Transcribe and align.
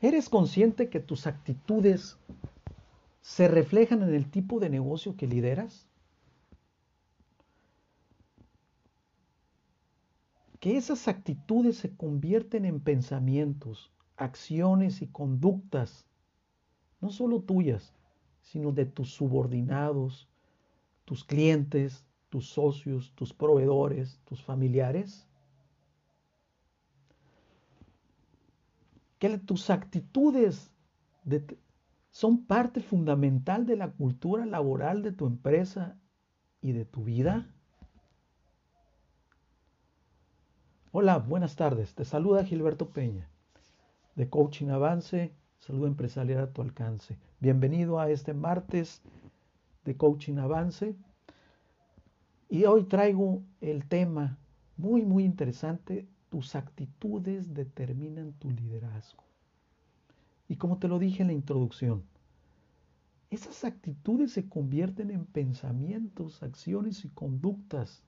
¿Eres 0.00 0.28
consciente 0.28 0.90
que 0.90 1.00
tus 1.00 1.26
actitudes 1.26 2.16
se 3.20 3.48
reflejan 3.48 4.02
en 4.02 4.14
el 4.14 4.30
tipo 4.30 4.60
de 4.60 4.70
negocio 4.70 5.16
que 5.16 5.26
lideras? 5.26 5.88
Que 10.60 10.76
esas 10.76 11.08
actitudes 11.08 11.78
se 11.78 11.96
convierten 11.96 12.64
en 12.64 12.80
pensamientos, 12.80 13.92
acciones 14.16 15.02
y 15.02 15.06
conductas, 15.06 16.06
no 17.00 17.10
solo 17.10 17.40
tuyas, 17.40 17.92
sino 18.42 18.72
de 18.72 18.86
tus 18.86 19.12
subordinados, 19.12 20.28
tus 21.04 21.24
clientes, 21.24 22.04
tus 22.28 22.48
socios, 22.48 23.12
tus 23.14 23.32
proveedores, 23.32 24.20
tus 24.24 24.42
familiares. 24.42 25.27
Que 29.18 29.38
tus 29.38 29.70
actitudes 29.70 30.72
son 32.10 32.44
parte 32.46 32.80
fundamental 32.80 33.66
de 33.66 33.76
la 33.76 33.90
cultura 33.90 34.46
laboral 34.46 35.02
de 35.02 35.12
tu 35.12 35.26
empresa 35.26 35.98
y 36.60 36.72
de 36.72 36.84
tu 36.84 37.04
vida. 37.04 37.46
Hola, 40.92 41.18
buenas 41.18 41.56
tardes. 41.56 41.94
Te 41.94 42.04
saluda 42.04 42.44
Gilberto 42.44 42.90
Peña 42.90 43.28
de 44.18 44.28
Coaching 44.28 44.68
Avance, 44.70 45.32
Salud 45.58 45.86
Empresarial 45.86 46.40
a 46.42 46.52
tu 46.52 46.60
alcance. 46.60 47.16
Bienvenido 47.38 48.00
a 48.00 48.10
este 48.10 48.34
martes 48.34 49.00
de 49.84 49.96
Coaching 49.96 50.38
Avance. 50.38 50.96
Y 52.48 52.64
hoy 52.64 52.82
traigo 52.82 53.42
el 53.60 53.86
tema 53.86 54.36
muy, 54.76 55.02
muy 55.02 55.24
interesante. 55.24 56.08
Tus 56.30 56.54
actitudes 56.54 57.54
determinan 57.54 58.32
tu 58.34 58.50
liderazgo. 58.50 59.24
Y 60.48 60.56
como 60.56 60.78
te 60.78 60.88
lo 60.88 60.98
dije 60.98 61.22
en 61.22 61.28
la 61.28 61.34
introducción, 61.34 62.04
esas 63.30 63.64
actitudes 63.64 64.32
se 64.32 64.48
convierten 64.48 65.10
en 65.10 65.26
pensamientos, 65.26 66.42
acciones 66.42 67.04
y 67.04 67.08
conductas, 67.08 68.02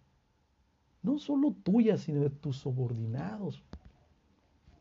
no 1.03 1.19
solo 1.19 1.55
tuyas, 1.63 2.03
sino 2.03 2.21
de 2.21 2.31
tus 2.31 2.57
subordinados. 2.57 3.63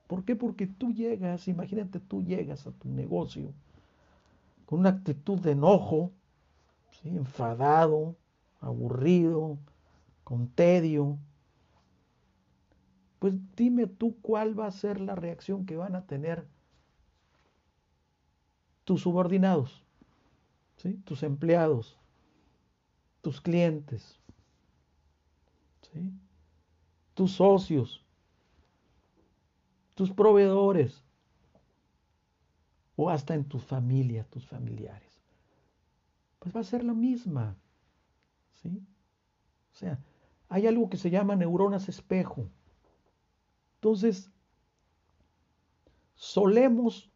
¿Por 0.08 0.24
qué? 0.24 0.36
Porque 0.36 0.66
tú 0.66 0.92
llegas, 0.92 1.48
imagínate, 1.48 2.00
tú 2.00 2.24
llegas 2.24 2.66
a 2.68 2.72
tu 2.72 2.90
negocio 2.90 3.54
con 4.66 4.80
una 4.80 4.90
actitud 4.90 5.40
de 5.40 5.52
enojo, 5.52 6.12
enfadado, 7.04 8.16
aburrido, 8.60 9.58
con 10.24 10.48
tedio. 10.48 11.18
Pues 13.20 13.34
dime 13.56 13.86
tú 13.88 14.18
cuál 14.22 14.58
va 14.58 14.68
a 14.68 14.72
ser 14.72 15.02
la 15.02 15.16
reacción 15.16 15.66
que 15.66 15.76
van 15.76 15.96
a 15.96 16.06
tener 16.06 16.48
tus 18.86 19.02
subordinados, 19.02 19.84
¿sí? 20.78 20.94
tus 21.04 21.22
empleados, 21.24 21.98
tus 23.22 23.42
clientes, 23.42 24.20
¿sí? 25.92 26.12
tus 27.14 27.34
socios, 27.34 28.04
tus 29.96 30.12
proveedores 30.12 31.04
o 32.96 33.10
hasta 33.10 33.34
en 33.34 33.44
tu 33.44 33.60
familia, 33.60 34.24
tus 34.24 34.48
familiares. 34.48 35.22
Pues 36.40 36.56
va 36.56 36.62
a 36.62 36.64
ser 36.64 36.84
la 36.84 36.94
misma. 36.94 37.58
¿sí? 38.62 38.82
O 39.74 39.76
sea, 39.76 40.00
hay 40.48 40.68
algo 40.68 40.90
que 40.90 40.98
se 40.98 41.10
llama 41.10 41.36
neuronas 41.36 41.90
espejo. 41.90 42.50
Entonces, 43.80 44.30
solemos 46.16 47.10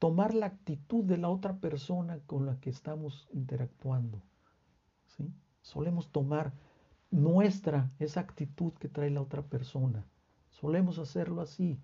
tomar 0.00 0.34
la 0.34 0.46
actitud 0.46 1.04
de 1.04 1.18
la 1.18 1.28
otra 1.28 1.60
persona 1.60 2.18
con 2.26 2.46
la 2.46 2.58
que 2.58 2.70
estamos 2.70 3.28
interactuando. 3.32 4.20
¿sí? 5.06 5.32
Solemos 5.62 6.10
tomar 6.10 6.52
nuestra, 7.12 7.92
esa 8.00 8.18
actitud 8.18 8.72
que 8.72 8.88
trae 8.88 9.10
la 9.10 9.22
otra 9.22 9.42
persona. 9.42 10.04
Solemos 10.48 10.98
hacerlo 10.98 11.42
así. 11.42 11.78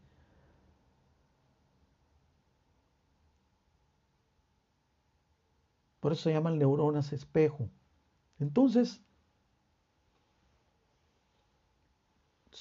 Por 6.00 6.12
eso 6.12 6.24
se 6.24 6.32
llaman 6.32 6.58
neuronas 6.58 7.12
espejo. 7.12 7.68
Entonces, 8.40 9.05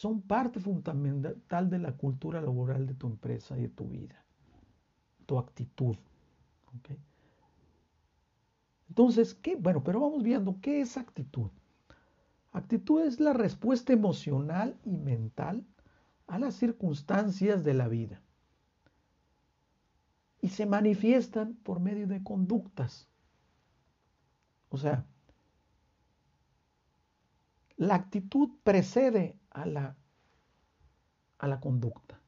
son 0.06 0.22
parte 0.22 0.60
fundamental 0.60 1.68
de 1.68 1.80
la 1.80 1.94
cultura 1.94 2.40
laboral 2.40 2.86
de 2.86 2.94
tu 2.94 3.08
empresa 3.08 3.58
y 3.58 3.64
de 3.64 3.70
tu 3.70 3.88
vida 3.88 4.24
tu 5.26 5.40
actitud. 5.40 5.96
Entonces, 8.88 9.34
¿qué? 9.34 9.56
Bueno, 9.56 9.84
pero 9.84 10.00
vamos 10.00 10.22
viendo, 10.22 10.60
¿qué 10.62 10.82
es 10.82 10.96
actitud? 10.96 11.50
Actitud 12.52 13.02
es 13.02 13.20
la 13.20 13.34
respuesta 13.34 13.94
emocional 13.94 14.78
y 14.86 14.96
mental 14.96 15.66
a 16.28 16.38
las 16.38 16.54
circunstancias 16.54 17.64
de 17.64 17.74
la 17.74 17.88
vida. 17.88 18.22
Y 20.40 20.50
se 20.50 20.68
manifiestan 20.68 21.56
por 21.56 21.80
medio 21.80 22.06
de 22.06 22.22
conductas. 22.22 23.08
O 24.70 24.78
sea, 24.78 25.04
la 27.76 27.96
actitud 27.96 28.52
precede 28.64 29.40
a 29.56 29.66
la, 29.66 29.96
a 31.40 31.48
la 31.48 31.60
conducta. 31.60 32.20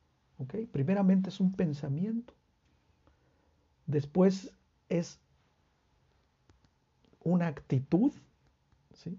Primeramente 0.72 1.30
es 1.30 1.40
un 1.40 1.52
pensamiento, 1.54 2.34
Después 3.88 4.52
es 4.90 5.22
una 7.24 7.48
actitud, 7.48 8.12
¿sí? 8.94 9.18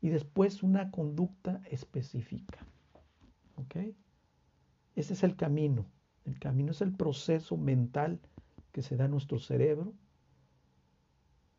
Y 0.00 0.10
después 0.10 0.62
una 0.62 0.92
conducta 0.92 1.60
específica. 1.70 2.64
¿Ok? 3.56 3.76
Ese 4.94 5.12
es 5.12 5.24
el 5.24 5.34
camino. 5.34 5.86
El 6.24 6.38
camino 6.38 6.70
es 6.70 6.80
el 6.82 6.92
proceso 6.92 7.56
mental 7.56 8.20
que 8.70 8.82
se 8.82 8.96
da 8.96 9.06
en 9.06 9.10
nuestro 9.10 9.40
cerebro, 9.40 9.92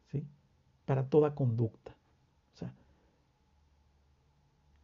¿sí? 0.09 0.25
Para 0.85 1.09
toda 1.09 1.35
conducta. 1.35 1.96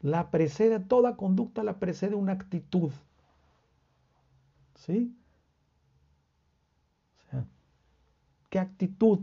O 0.04 0.08
sea, 0.08 0.12
la 0.12 0.32
precede, 0.32 0.80
toda 0.80 1.16
conducta 1.16 1.64
la 1.64 1.80
precede 1.80 2.16
una 2.16 2.34
actitud. 2.34 2.92
¿Sí? 4.76 5.16
¿Qué 8.50 8.60
actitud? 8.60 9.22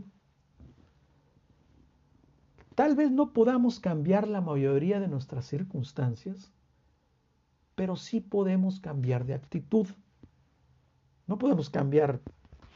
Tal 2.75 2.95
vez 2.95 3.11
no 3.11 3.31
podamos 3.31 3.79
cambiar 3.79 4.27
la 4.27 4.41
mayoría 4.41 4.99
de 4.99 5.07
nuestras 5.07 5.45
circunstancias, 5.45 6.51
pero 7.75 7.95
sí 7.95 8.19
podemos 8.19 8.79
cambiar 8.79 9.25
de 9.25 9.33
actitud. 9.33 9.87
No 11.27 11.37
podemos 11.37 11.69
cambiar 11.69 12.19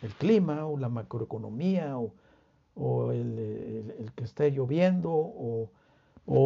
el 0.02 0.14
clima 0.14 0.66
o 0.66 0.78
la 0.78 0.90
macroeconomía 0.90 1.98
o, 1.98 3.12
el, 3.12 4.12
que 4.16 4.24
esté 4.24 4.52
lloviendo 4.52 5.12
o, 5.12 5.72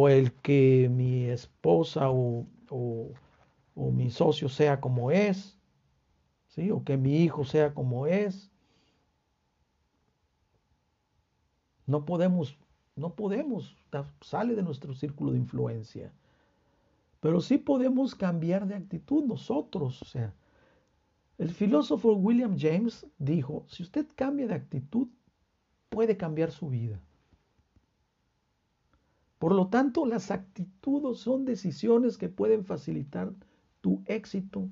el 0.08 0.32
que 0.32 0.88
mi 0.90 1.24
esposa 1.24 2.10
o, 2.10 2.46
mi 3.74 4.10
socio 4.10 4.48
sea 4.48 4.80
como 4.80 5.10
es, 5.10 5.58
¿sí? 6.48 6.70
o 6.70 6.84
que 6.84 6.96
mi 6.96 7.22
hijo 7.24 7.44
sea 7.44 7.74
como 7.74 8.06
es, 8.06 8.50
No 11.90 12.04
podemos, 12.04 12.56
no 12.94 13.16
podemos, 13.16 13.76
sale 14.20 14.54
de 14.54 14.62
nuestro 14.62 14.94
círculo 14.94 15.32
de 15.32 15.38
influencia. 15.38 16.12
Pero 17.18 17.40
sí 17.40 17.58
podemos 17.58 18.14
cambiar 18.14 18.64
de 18.68 18.76
actitud 18.76 19.24
nosotros. 19.24 20.00
O 20.00 20.04
sea, 20.04 20.32
el 21.36 21.50
filósofo 21.50 22.12
William 22.12 22.56
James 22.56 23.08
dijo, 23.18 23.64
si 23.66 23.82
usted 23.82 24.06
cambia 24.14 24.46
de 24.46 24.54
actitud, 24.54 25.08
puede 25.88 26.16
cambiar 26.16 26.52
su 26.52 26.68
vida. 26.68 27.00
Por 29.40 29.54
lo 29.54 29.68
tanto, 29.68 30.04
las 30.04 30.30
actitudes 30.30 31.20
son 31.20 31.46
decisiones 31.46 32.18
que 32.18 32.28
pueden 32.28 32.66
facilitar 32.66 33.32
tu 33.80 34.02
éxito 34.04 34.68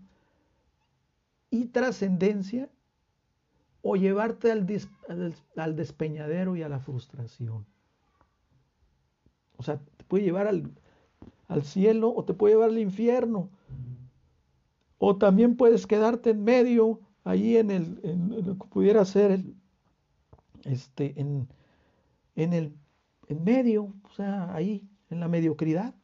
y 1.49 1.69
trascendencia 1.69 2.69
o 3.81 3.97
llevarte 3.97 4.53
al, 4.53 4.67
despeñadero 5.75 6.55
y 6.55 6.63
a 6.65 6.69
la 6.69 6.81
frustración. 6.81 7.65
O 9.57 9.63
sea, 9.63 9.79
te 9.97 10.05
puede 10.05 10.25
llevar 10.25 10.47
al, 10.47 11.63
cielo 11.63 12.13
o 12.15 12.27
te 12.27 12.35
puede 12.35 12.53
llevar 12.53 12.69
al 12.69 12.79
infierno. 12.79 13.49
O 14.99 15.17
también 15.17 15.57
puedes 15.57 15.87
quedarte 15.87 16.29
en 16.29 16.45
medio, 16.45 17.01
ahí 17.25 17.57
en, 17.57 17.71
el, 17.71 18.43
lo 18.45 18.59
que 18.59 18.67
pudiera 18.67 19.03
ser 19.07 19.31
el, 19.31 19.55
este, 20.65 21.19
en, 21.19 21.49
en 22.37 22.53
el 22.53 22.75
en 23.29 23.45
medio, 23.45 23.95
o 24.03 24.11
sea, 24.17 24.53
ahí, 24.55 24.89
en 25.11 25.21
la 25.21 25.29
mediocridad, 25.29 25.95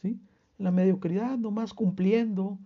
¿sí? 0.00 0.20
En 0.58 0.64
la 0.64 0.70
mediocridad, 0.70 1.36
nomás 1.36 1.74
cumpliendo, 1.74 2.58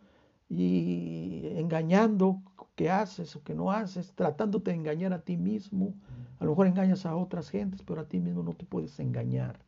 y 0.50 1.43
engañando 1.55 2.43
qué 2.75 2.91
haces 2.91 3.37
o 3.37 3.44
qué 3.44 3.55
no 3.55 3.71
haces, 3.71 4.12
tratándote 4.15 4.73
de 4.73 4.79
engañar 4.79 5.12
a 5.12 5.23
ti 5.23 5.37
mismo. 5.37 5.94
A 6.41 6.44
lo 6.44 6.50
mejor 6.50 6.67
engañas 6.67 7.06
a 7.06 7.15
otras 7.15 7.49
gentes, 7.49 7.82
pero 7.82 8.00
a 8.00 8.09
ti 8.09 8.19
mismo 8.19 8.43
no 8.43 8.53
te 8.53 8.67
puedes 8.67 8.99
engañar. 8.99 9.61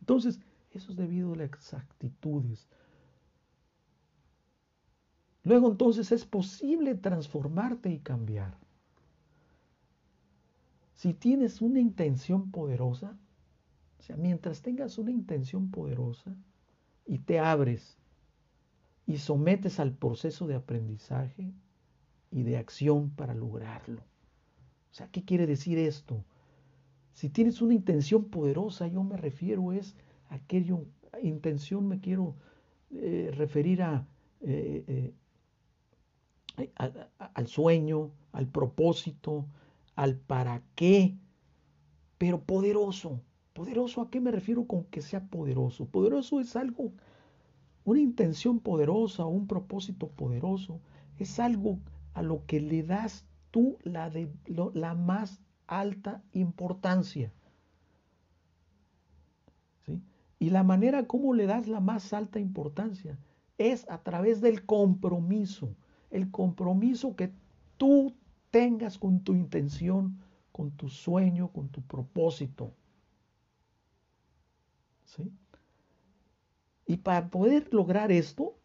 Entonces, 0.00 0.40
eso 0.72 0.90
es 0.90 0.96
debido 0.96 1.34
a 1.34 1.36
las 1.36 1.72
actitudes. 1.72 2.68
Luego 5.44 5.70
entonces 5.70 6.10
es 6.10 6.24
posible 6.24 6.96
transformarte 6.96 7.90
y 7.90 8.00
cambiar. 8.00 8.58
Si 11.02 11.14
tienes 11.14 11.60
una 11.60 11.80
intención 11.80 12.52
poderosa, 12.52 13.18
o 13.98 14.02
sea, 14.04 14.16
mientras 14.16 14.62
tengas 14.62 14.98
una 14.98 15.10
intención 15.10 15.68
poderosa 15.68 16.32
y 17.04 17.18
te 17.18 17.40
abres 17.40 17.98
y 19.04 19.18
sometes 19.18 19.80
al 19.80 19.94
proceso 19.94 20.46
de 20.46 20.54
aprendizaje 20.54 21.52
y 22.30 22.44
de 22.44 22.56
acción 22.56 23.10
para 23.10 23.34
lograrlo. 23.34 24.02
O 24.92 24.94
sea, 24.94 25.08
¿qué 25.08 25.24
quiere 25.24 25.48
decir 25.48 25.76
esto? 25.76 26.24
Si 27.14 27.28
tienes 27.28 27.60
una 27.62 27.74
intención 27.74 28.26
poderosa, 28.26 28.86
yo 28.86 29.02
me 29.02 29.16
refiero 29.16 29.72
es 29.72 29.96
a 30.28 30.36
aquello, 30.36 30.84
intención 31.20 31.88
me 31.88 31.98
quiero 31.98 32.36
eh, 32.92 33.32
referir 33.34 33.82
a, 33.82 34.06
eh, 34.40 35.12
eh, 36.56 36.70
al 37.34 37.48
sueño, 37.48 38.12
al 38.30 38.46
propósito, 38.46 39.48
al 39.94 40.16
para 40.16 40.62
qué, 40.74 41.16
pero 42.18 42.42
poderoso. 42.42 43.20
¿Poderoso 43.52 44.00
a 44.00 44.10
qué 44.10 44.20
me 44.20 44.30
refiero 44.30 44.66
con 44.66 44.84
que 44.84 45.02
sea 45.02 45.26
poderoso? 45.28 45.86
Poderoso 45.86 46.40
es 46.40 46.56
algo 46.56 46.92
una 47.84 48.00
intención 48.00 48.60
poderosa, 48.60 49.26
un 49.26 49.46
propósito 49.46 50.08
poderoso, 50.08 50.80
es 51.18 51.40
algo 51.40 51.78
a 52.14 52.22
lo 52.22 52.44
que 52.46 52.60
le 52.60 52.82
das 52.82 53.26
tú 53.50 53.78
la, 53.82 54.10
de, 54.10 54.30
la 54.46 54.94
más 54.94 55.40
alta 55.66 56.22
importancia. 56.32 57.32
¿Sí? 59.84 60.00
Y 60.38 60.50
la 60.50 60.62
manera 60.62 61.06
como 61.06 61.34
le 61.34 61.46
das 61.46 61.66
la 61.66 61.80
más 61.80 62.12
alta 62.12 62.38
importancia 62.38 63.18
es 63.58 63.88
a 63.90 64.02
través 64.02 64.40
del 64.40 64.64
compromiso, 64.64 65.74
el 66.10 66.30
compromiso 66.30 67.16
que 67.16 67.32
tú 67.76 68.14
tengas 68.52 68.98
con 68.98 69.24
tu 69.24 69.34
intención, 69.34 70.18
con 70.52 70.70
tu 70.70 70.88
sueño, 70.88 71.50
con 71.50 71.70
tu 71.70 71.82
propósito. 71.82 72.74
¿Sí? 75.04 75.32
Y 76.86 76.98
para 76.98 77.28
poder 77.30 77.72
lograr 77.72 78.12
esto, 78.12 78.56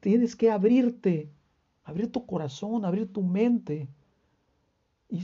tienes 0.00 0.34
que 0.34 0.50
abrirte, 0.50 1.30
abrir 1.84 2.10
tu 2.10 2.24
corazón, 2.26 2.84
abrir 2.84 3.12
tu 3.12 3.22
mente 3.22 3.88
y, 5.08 5.22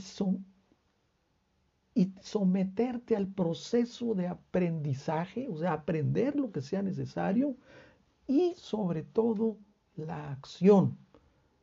y 1.95 2.13
someterte 2.21 3.15
al 3.15 3.27
proceso 3.27 4.13
de 4.13 4.27
aprendizaje, 4.27 5.47
o 5.49 5.57
sea, 5.57 5.73
aprender 5.73 6.35
lo 6.35 6.51
que 6.51 6.61
sea 6.61 6.83
necesario 6.83 7.57
y 8.27 8.53
sobre 8.55 9.01
todo 9.01 9.57
la 9.95 10.31
acción, 10.31 10.97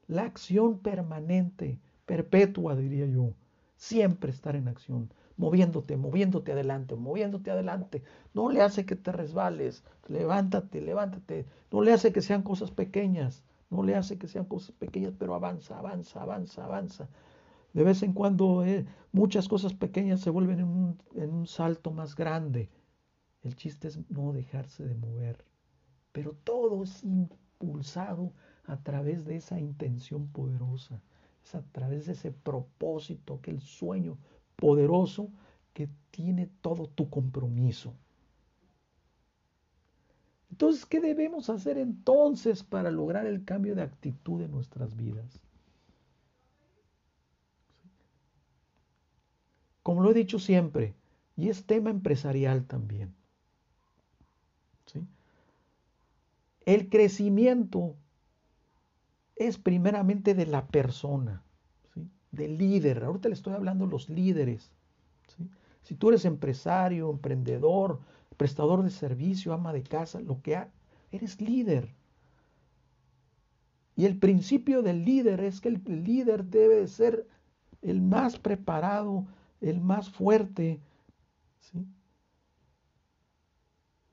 la 0.06 0.22
acción 0.22 0.78
permanente, 0.78 1.78
perpetua, 2.06 2.76
diría 2.76 3.06
yo, 3.06 3.34
siempre 3.76 4.30
estar 4.30 4.56
en 4.56 4.68
acción 4.68 5.10
moviéndote, 5.36 5.96
moviéndote 5.96 6.52
adelante, 6.52 6.94
moviéndote 6.94 7.50
adelante. 7.50 8.02
No 8.34 8.50
le 8.50 8.62
hace 8.62 8.86
que 8.86 8.96
te 8.96 9.12
resbales, 9.12 9.84
levántate, 10.08 10.80
levántate. 10.80 11.46
No 11.70 11.82
le 11.82 11.92
hace 11.92 12.12
que 12.12 12.20
sean 12.20 12.42
cosas 12.42 12.70
pequeñas, 12.70 13.44
no 13.70 13.82
le 13.82 13.96
hace 13.96 14.18
que 14.18 14.28
sean 14.28 14.44
cosas 14.44 14.72
pequeñas, 14.72 15.14
pero 15.18 15.34
avanza, 15.34 15.78
avanza, 15.78 16.22
avanza, 16.22 16.64
avanza. 16.64 17.08
De 17.72 17.82
vez 17.82 18.02
en 18.02 18.12
cuando 18.12 18.64
eh, 18.64 18.86
muchas 19.12 19.48
cosas 19.48 19.74
pequeñas 19.74 20.20
se 20.20 20.30
vuelven 20.30 20.60
en 20.60 20.68
un, 20.68 20.98
en 21.16 21.30
un 21.30 21.46
salto 21.46 21.90
más 21.90 22.14
grande. 22.14 22.70
El 23.42 23.56
chiste 23.56 23.88
es 23.88 23.98
no 24.10 24.32
dejarse 24.32 24.84
de 24.84 24.94
mover. 24.94 25.44
Pero 26.12 26.32
todo 26.44 26.84
es 26.84 27.02
impulsado 27.02 28.32
a 28.66 28.76
través 28.82 29.24
de 29.24 29.36
esa 29.36 29.58
intención 29.58 30.28
poderosa, 30.28 31.00
es 31.44 31.54
a 31.54 31.62
través 31.72 32.06
de 32.06 32.12
ese 32.12 32.32
propósito, 32.32 33.40
que 33.40 33.50
el 33.50 33.60
sueño 33.60 34.16
poderoso 34.56 35.30
que 35.72 35.88
tiene 36.10 36.48
todo 36.60 36.88
tu 36.88 37.10
compromiso. 37.10 37.92
Entonces, 40.50 40.86
¿qué 40.86 41.00
debemos 41.00 41.50
hacer 41.50 41.78
entonces 41.78 42.62
para 42.62 42.90
lograr 42.90 43.26
el 43.26 43.44
cambio 43.44 43.74
de 43.74 43.82
actitud 43.82 44.40
en 44.40 44.52
nuestras 44.52 44.96
vidas? 44.96 45.40
Como 49.82 50.02
lo 50.02 50.12
he 50.12 50.14
dicho 50.14 50.38
siempre, 50.38 50.94
y 51.36 51.48
es 51.48 51.66
tema 51.66 51.90
empresarial 51.90 52.64
también. 52.64 53.14
El 56.64 56.88
crecimiento 56.88 57.94
es 59.36 59.58
primeramente 59.58 60.34
de 60.34 60.46
la 60.46 60.66
persona 60.66 61.42
de 62.30 62.48
líder. 62.48 63.04
Ahorita 63.04 63.28
le 63.28 63.34
estoy 63.34 63.54
hablando 63.54 63.84
de 63.84 63.90
los 63.90 64.08
líderes. 64.08 64.70
Si 65.82 65.94
tú 65.94 66.08
eres 66.08 66.24
empresario, 66.24 67.10
emprendedor, 67.10 68.00
prestador 68.36 68.82
de 68.82 68.90
servicio, 68.90 69.52
ama 69.52 69.72
de 69.72 69.82
casa, 69.82 70.20
lo 70.20 70.40
que 70.40 70.56
ha, 70.56 70.70
eres 71.12 71.40
líder. 71.40 71.94
Y 73.96 74.06
el 74.06 74.18
principio 74.18 74.82
del 74.82 75.04
líder 75.04 75.40
es 75.40 75.60
que 75.60 75.68
el 75.68 76.04
líder 76.04 76.44
debe 76.44 76.76
de 76.76 76.88
ser 76.88 77.28
el 77.82 78.00
más 78.00 78.38
preparado, 78.38 79.26
el 79.60 79.80
más 79.80 80.10
fuerte, 80.10 80.80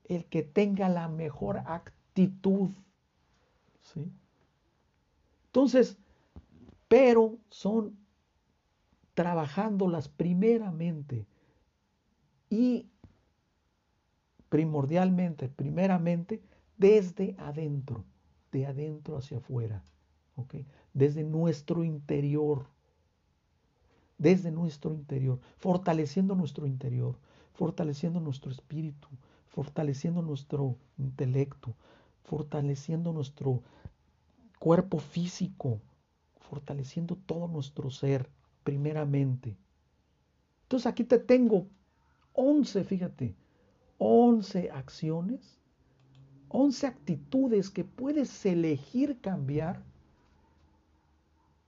el 0.04 0.26
que 0.26 0.44
tenga 0.44 0.90
la 0.90 1.08
mejor 1.08 1.60
actitud. 1.66 2.70
¿sí? 3.80 4.12
Entonces, 5.52 5.98
pero 6.88 7.38
son 7.50 7.98
trabajándolas 9.14 10.08
primeramente 10.08 11.28
y 12.50 12.88
primordialmente, 14.48 15.50
primeramente, 15.50 16.42
desde 16.78 17.36
adentro, 17.38 18.06
de 18.54 18.66
adentro 18.66 19.18
hacia 19.18 19.40
afuera, 19.40 19.84
desde 20.94 21.26
nuestro 21.26 21.84
interior, 21.84 22.68
desde 24.18 24.52
nuestro 24.52 24.94
interior, 24.94 25.40
fortaleciendo 25.58 26.34
nuestro 26.34 26.66
interior, 26.66 27.18
fortaleciendo 27.54 28.22
nuestro 28.22 28.52
espíritu, 28.52 29.10
fortaleciendo 29.50 30.22
nuestro 30.22 30.78
intelecto, 30.98 31.76
fortaleciendo 32.24 33.12
nuestro 33.12 33.62
cuerpo 34.62 35.00
físico, 35.00 35.82
fortaleciendo 36.38 37.16
todo 37.16 37.48
nuestro 37.48 37.90
ser, 37.90 38.30
primeramente. 38.64 39.58
Entonces 40.62 40.86
aquí 40.86 41.04
te 41.04 41.18
tengo 41.18 41.66
11, 42.34 42.84
fíjate, 42.84 43.36
11 43.98 44.70
acciones, 44.70 45.60
11 46.50 46.86
actitudes 46.86 47.72
que 47.72 47.84
puedes 47.84 48.46
elegir 48.46 49.20
cambiar 49.20 49.82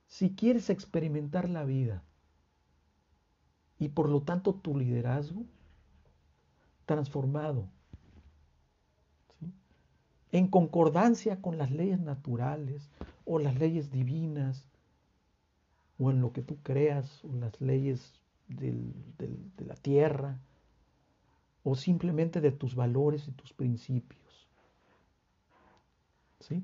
si 0.05 0.35
quieres 0.35 0.69
experimentar 0.69 1.50
la 1.50 1.65
vida 1.65 2.03
y 3.79 3.89
por 3.89 4.07
lo 4.07 4.21
tanto 4.21 4.53
tu 4.53 4.77
liderazgo 4.77 5.45
transformado 6.85 7.67
en 10.33 10.47
concordancia 10.47 11.39
con 11.41 11.57
las 11.57 11.71
leyes 11.71 11.99
naturales 11.99 12.89
o 13.23 13.37
las 13.39 13.57
leyes 13.57 13.91
divinas 13.91 14.67
o 15.99 16.09
en 16.09 16.21
lo 16.21 16.33
que 16.33 16.41
tú 16.41 16.57
creas, 16.63 17.23
o 17.23 17.33
las 17.35 17.61
leyes 17.61 18.19
de 18.47 18.73
la 19.65 19.75
tierra, 19.75 20.39
o 21.63 21.75
simplemente 21.75 22.41
de 22.41 22.51
tus 22.51 22.75
valores 22.75 23.27
y 23.27 23.31
tus 23.31 23.53
principios. 23.53 24.49
¿Sí? 26.39 26.63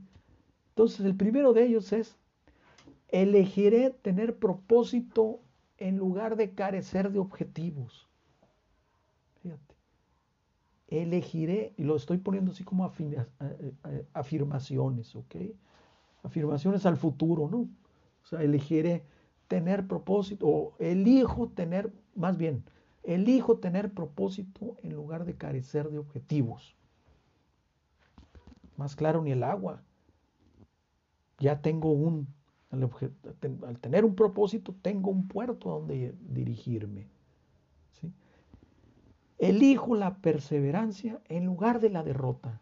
Entonces, 0.70 1.06
el 1.06 1.16
primero 1.16 1.54
de 1.54 1.66
ellos 1.66 1.94
es, 1.94 2.18
elegiré 3.10 3.92
tener 3.92 4.38
propósito 4.38 5.42
en 5.78 5.98
lugar 5.98 6.36
de 6.36 6.52
carecer 6.52 7.12
de 7.12 7.20
objetivos. 7.20 8.09
Elegiré, 10.90 11.74
y 11.78 11.84
lo 11.84 11.96
estoy 11.96 12.18
poniendo 12.18 12.52
así 12.52 12.64
como 12.64 12.92
afirmaciones, 14.14 15.16
¿ok? 15.16 15.36
Afirmaciones 16.24 16.86
al 16.86 16.98
futuro, 16.98 17.48
¿no? 17.48 17.70
O 18.24 18.26
sea, 18.26 18.42
elegiré 18.42 19.04
tener 19.48 19.88
propósito, 19.88 20.48
o 20.48 20.74
elijo 20.80 21.50
tener, 21.50 21.92
más 22.16 22.38
bien, 22.38 22.64
elijo 23.04 23.58
tener 23.58 23.94
propósito 23.94 24.78
en 24.84 24.94
lugar 24.96 25.26
de 25.26 25.36
carecer 25.36 25.90
de 25.90 25.98
objetivos. 26.00 26.76
más 28.78 28.96
claro 28.96 29.22
ni 29.22 29.32
el 29.32 29.44
agua. 29.44 29.84
Ya 31.40 31.62
tengo 31.62 31.92
un, 31.92 32.28
al, 32.72 33.80
tener 33.80 34.06
un 34.06 34.16
propósito, 34.16 34.76
tengo 34.82 35.10
un 35.10 35.28
puerto 35.28 35.70
a 35.70 35.80
donde 35.80 36.16
dirigirme. 36.22 37.08
Elijo 39.40 39.96
la 39.96 40.18
perseverancia 40.18 41.22
en 41.30 41.46
lugar 41.46 41.80
de 41.80 41.90
la 41.90 42.04
derrota. 42.04 42.62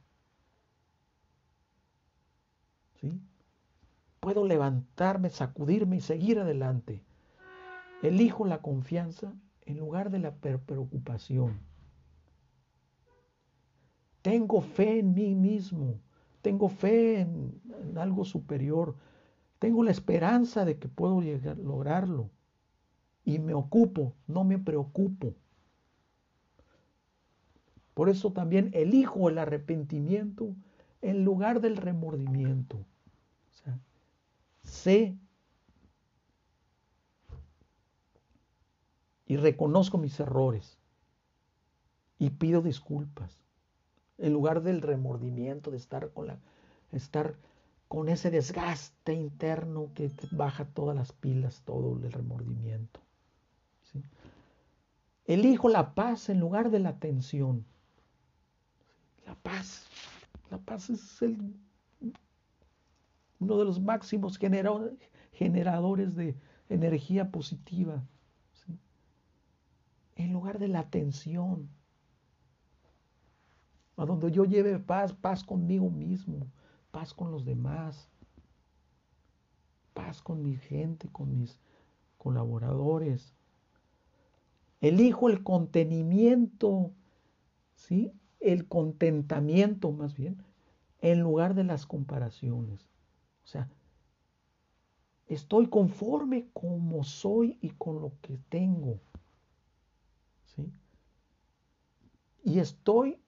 ¿Sí? 3.02 3.20
Puedo 4.20 4.46
levantarme, 4.46 5.30
sacudirme 5.30 5.98
y 5.98 6.02
seguir 6.02 6.40
adelante. 6.40 7.04
Elijo 8.04 8.46
la 8.46 8.62
confianza 8.62 9.34
en 9.66 9.80
lugar 9.80 10.12
de 10.12 10.20
la 10.20 10.36
preocupación. 10.36 11.60
Tengo 14.22 14.62
fe 14.62 15.00
en 15.00 15.14
mí 15.14 15.34
mismo, 15.36 16.00
tengo 16.42 16.70
fe 16.70 17.22
en, 17.22 17.60
algo 17.96 18.24
superior, 18.24 18.96
tengo 19.58 19.84
la 19.84 19.92
esperanza 19.92 20.64
de 20.64 20.78
que 20.78 20.88
puedo 20.88 21.22
llegar, 21.22 21.58
lograrlo. 21.58 22.30
Y 23.26 23.40
me 23.40 23.54
ocupo, 23.54 24.14
no 24.28 24.44
me 24.44 24.60
preocupo. 24.60 25.34
Por 27.98 28.10
eso 28.10 28.32
también 28.32 28.70
elijo 28.76 29.28
el 29.28 29.40
arrepentimiento 29.40 30.54
en 31.02 31.26
lugar 31.26 31.62
del 31.62 31.78
remordimiento. 31.78 32.78
O 32.78 33.54
sea, 33.56 33.80
sé 34.62 35.18
y 39.26 39.36
reconozco 39.38 39.98
mis 39.98 40.20
errores 40.20 40.78
y 42.20 42.30
pido 42.30 42.62
disculpas 42.62 43.36
en 44.20 44.32
lugar 44.32 44.62
del 44.62 44.84
remordimiento 44.84 45.72
de 45.72 45.78
estar 45.78 46.12
con 46.12 46.28
la 46.28 46.38
estar 46.92 47.34
con 47.88 48.10
ese 48.10 48.30
desgaste 48.30 49.14
interno 49.14 49.90
que 49.96 50.12
baja 50.30 50.66
todas 50.66 50.96
las 50.96 51.14
pilas, 51.14 51.64
todo 51.66 51.98
el 51.98 52.12
remordimiento. 52.12 53.00
Elijo 55.26 55.68
la 55.68 55.96
paz 55.96 56.30
en 56.30 56.40
lugar 56.40 56.70
de 56.70 56.78
la 56.78 57.00
tensión. 57.00 57.66
La 59.28 59.36
paz, 59.36 59.86
la 60.50 60.58
paz 60.58 60.90
es 60.90 61.22
el, 61.22 61.38
uno 63.40 63.58
de 63.58 63.66
los 63.66 63.80
máximos 63.80 64.40
generadores 64.40 66.16
de 66.16 66.36
energía 66.70 67.30
positiva 67.30 68.04
en 70.18 70.34
lugar 70.34 70.60
de 70.60 70.68
la 70.68 70.90
tensión. 70.90 71.70
A 73.96 74.06
donde 74.06 74.32
yo 74.32 74.46
lleve 74.46 74.78
paz, 74.80 75.14
paz 75.14 75.44
conmigo 75.44 75.90
mismo, 75.90 76.48
paz 76.92 77.14
con 77.14 77.32
los 77.32 77.46
demás, 77.46 78.10
paz 79.94 80.22
con 80.22 80.44
mi 80.44 80.56
gente, 80.56 81.08
con 81.10 81.38
mis 81.38 81.60
colaboradores. 82.18 83.34
Elijo 84.82 85.30
el 85.30 85.44
contenimiento, 85.44 86.92
¿sí? 87.76 88.12
El 88.40 88.68
contentamiento 88.68 89.92
más 89.92 90.16
bien, 90.16 90.44
en 91.02 91.22
lugar 91.22 91.56
de 91.56 91.64
las 91.64 91.86
comparaciones. 91.86 92.82
O 93.44 93.48
sea, 93.48 93.70
estoy 95.28 95.68
conforme 95.68 96.48
como 96.54 97.04
soy 97.04 97.58
y 97.62 97.70
con 97.70 98.02
lo 98.02 98.12
que 98.22 98.38
tengo. 98.50 99.00
Y 102.44 102.60
estoy 102.60 103.20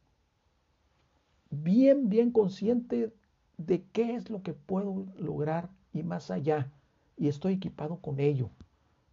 bien, 1.50 2.10
bien 2.10 2.32
consciente 2.32 3.14
de 3.58 3.84
qué 3.92 4.16
es 4.16 4.30
lo 4.30 4.42
que 4.42 4.54
puedo 4.54 5.06
lograr 5.18 5.70
y 5.92 6.04
más 6.04 6.32
allá. 6.32 6.72
Y 7.18 7.28
estoy 7.28 7.56
equipado 7.56 7.98
con 7.98 8.20
ello. 8.20 8.50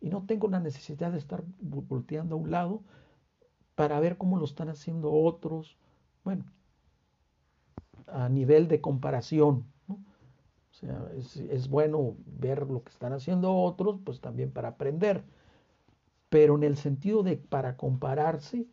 Y 0.00 0.10
no 0.10 0.24
tengo 0.24 0.48
la 0.48 0.60
necesidad 0.60 1.10
de 1.10 1.18
estar 1.18 1.42
volteando 1.60 2.36
a 2.36 2.38
un 2.38 2.50
lado 2.50 2.82
para 3.74 3.98
ver 3.98 4.16
cómo 4.16 4.38
lo 4.38 4.44
están 4.44 4.68
haciendo 4.68 5.12
otros. 5.12 5.76
Bueno, 6.26 6.44
a 8.08 8.28
nivel 8.28 8.66
de 8.66 8.80
comparación. 8.80 9.64
O 9.88 10.72
sea, 10.72 11.08
es, 11.16 11.36
es, 11.36 11.68
bueno 11.68 12.16
ver 12.26 12.68
lo 12.68 12.82
que 12.82 12.90
están 12.90 13.12
haciendo 13.12 13.54
otros, 13.54 14.00
pues 14.04 14.20
también 14.20 14.50
para 14.50 14.70
aprender. 14.70 15.22
Pero 16.28 16.56
en 16.56 16.64
el 16.64 16.76
sentido 16.76 17.22
de 17.22 17.36
para 17.36 17.76
compararse, 17.76 18.66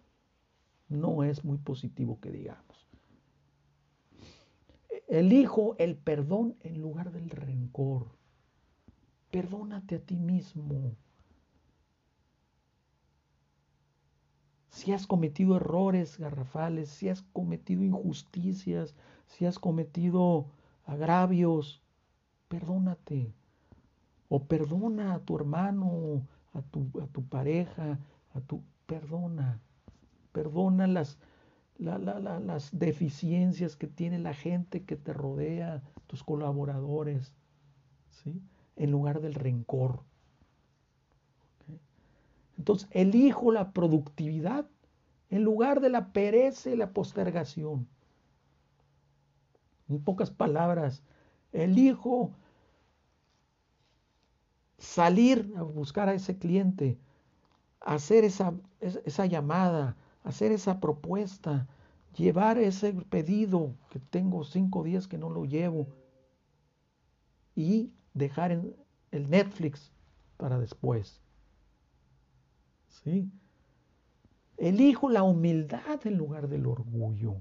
no 0.90 1.24
es 1.24 1.46
muy 1.46 1.60
positivo 1.60 2.20
que 2.20 2.32
digamos. 2.32 2.90
Elijo 5.08 5.76
el 5.78 5.96
perdón 5.96 6.56
en 6.62 6.82
lugar 6.82 7.12
del 7.12 7.30
rencor. 7.30 8.08
Perdónate 9.30 9.98
a 9.98 10.00
ti 10.00 10.16
mismo. 10.16 10.96
Si 14.74 14.92
has 14.92 15.06
cometido 15.06 15.56
errores 15.56 16.18
garrafales, 16.18 16.90
si 16.90 17.08
has 17.08 17.22
cometido 17.22 17.84
injusticias, 17.84 18.96
si 19.28 19.46
has 19.46 19.60
cometido 19.60 20.48
agravios, 20.86 21.84
perdónate. 22.48 23.32
O 24.30 24.46
perdona 24.46 25.14
a 25.14 25.20
tu 25.20 25.36
hermano, 25.36 26.28
a 26.54 26.64
tu, 26.64 26.90
a 27.00 27.06
tu 27.06 27.24
pareja, 27.24 28.00
a 28.34 28.42
tu... 28.42 28.64
Perdona. 28.88 29.62
Perdona 30.32 30.88
las, 30.88 31.20
las 31.78 32.70
deficiencias 32.78 33.76
que 33.76 33.88
tiene 33.88 34.18
la 34.18 34.34
gente 34.34 34.86
que 34.86 34.96
te 34.96 35.14
rodea, 35.14 35.84
tus 36.08 36.24
colaboradores, 36.24 37.32
¿sí? 38.10 38.42
en 38.76 38.90
lugar 38.90 39.22
del 39.22 39.36
rencor. 39.36 40.02
Entonces, 42.64 42.88
elijo 42.92 43.52
la 43.52 43.74
productividad 43.74 44.66
en 45.30 45.44
lugar 45.44 45.82
de 45.82 45.90
la 45.90 46.14
pereza 46.14 46.70
y 46.70 46.78
la 46.78 46.94
postergación. 46.94 47.90
En 49.90 50.02
pocas 50.02 50.32
palabras, 50.32 51.04
elijo 51.52 52.32
salir 54.78 55.54
a 55.58 55.64
buscar 55.64 56.08
a 56.08 56.14
ese 56.14 56.38
cliente, 56.38 56.98
hacer 57.82 58.24
esa, 58.24 58.54
esa 58.80 59.26
llamada, 59.26 59.98
hacer 60.24 60.54
esa 60.54 60.80
propuesta, 60.80 61.68
llevar 62.16 62.58
ese 62.60 62.94
pedido 62.94 63.76
que 63.90 64.00
tengo 64.00 64.46
cinco 64.46 64.84
días 64.84 65.10
que 65.10 65.18
no 65.18 65.30
lo 65.30 65.44
llevo 65.44 65.88
y 67.56 67.92
dejar 68.14 68.54
el 68.54 69.30
Netflix 69.30 69.92
para 70.38 70.58
después. 70.60 71.23
¿Sí? 73.04 73.30
Elijo 74.58 75.10
la 75.10 75.24
humildad 75.24 76.06
en 76.06 76.18
lugar 76.18 76.48
del 76.48 76.66
orgullo. 76.66 77.36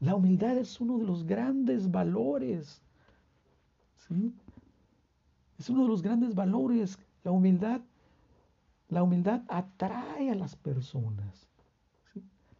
La 0.00 0.14
humildad 0.14 0.56
es 0.58 0.80
uno 0.80 0.98
de 0.98 1.04
los 1.04 1.24
grandes 1.24 1.90
valores. 1.90 2.82
Es 5.58 5.70
uno 5.70 5.82
de 5.82 5.88
los 5.88 6.02
grandes 6.02 6.34
valores. 6.34 6.98
La 7.24 7.30
humildad 7.30 7.80
la 8.88 9.02
humildad 9.02 9.42
atrae 9.48 10.30
a 10.30 10.34
las 10.34 10.56
personas, 10.56 11.46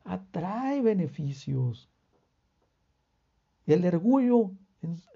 atrae 0.04 0.82
beneficios. 0.82 1.88
El 3.66 3.84
orgullo, 3.86 4.50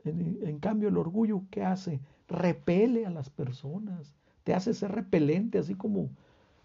en, 0.05 0.59
cambio, 0.59 0.89
el 0.89 0.97
orgullo, 0.97 1.43
¿qué 1.51 1.65
hace? 1.65 2.01
Repele 2.29 3.05
a 3.05 3.11
las 3.11 3.29
personas, 3.29 4.15
te 4.45 4.55
hace 4.55 4.75
ser 4.75 4.93
repelente, 4.93 5.59
así 5.59 5.75
como, 5.75 6.11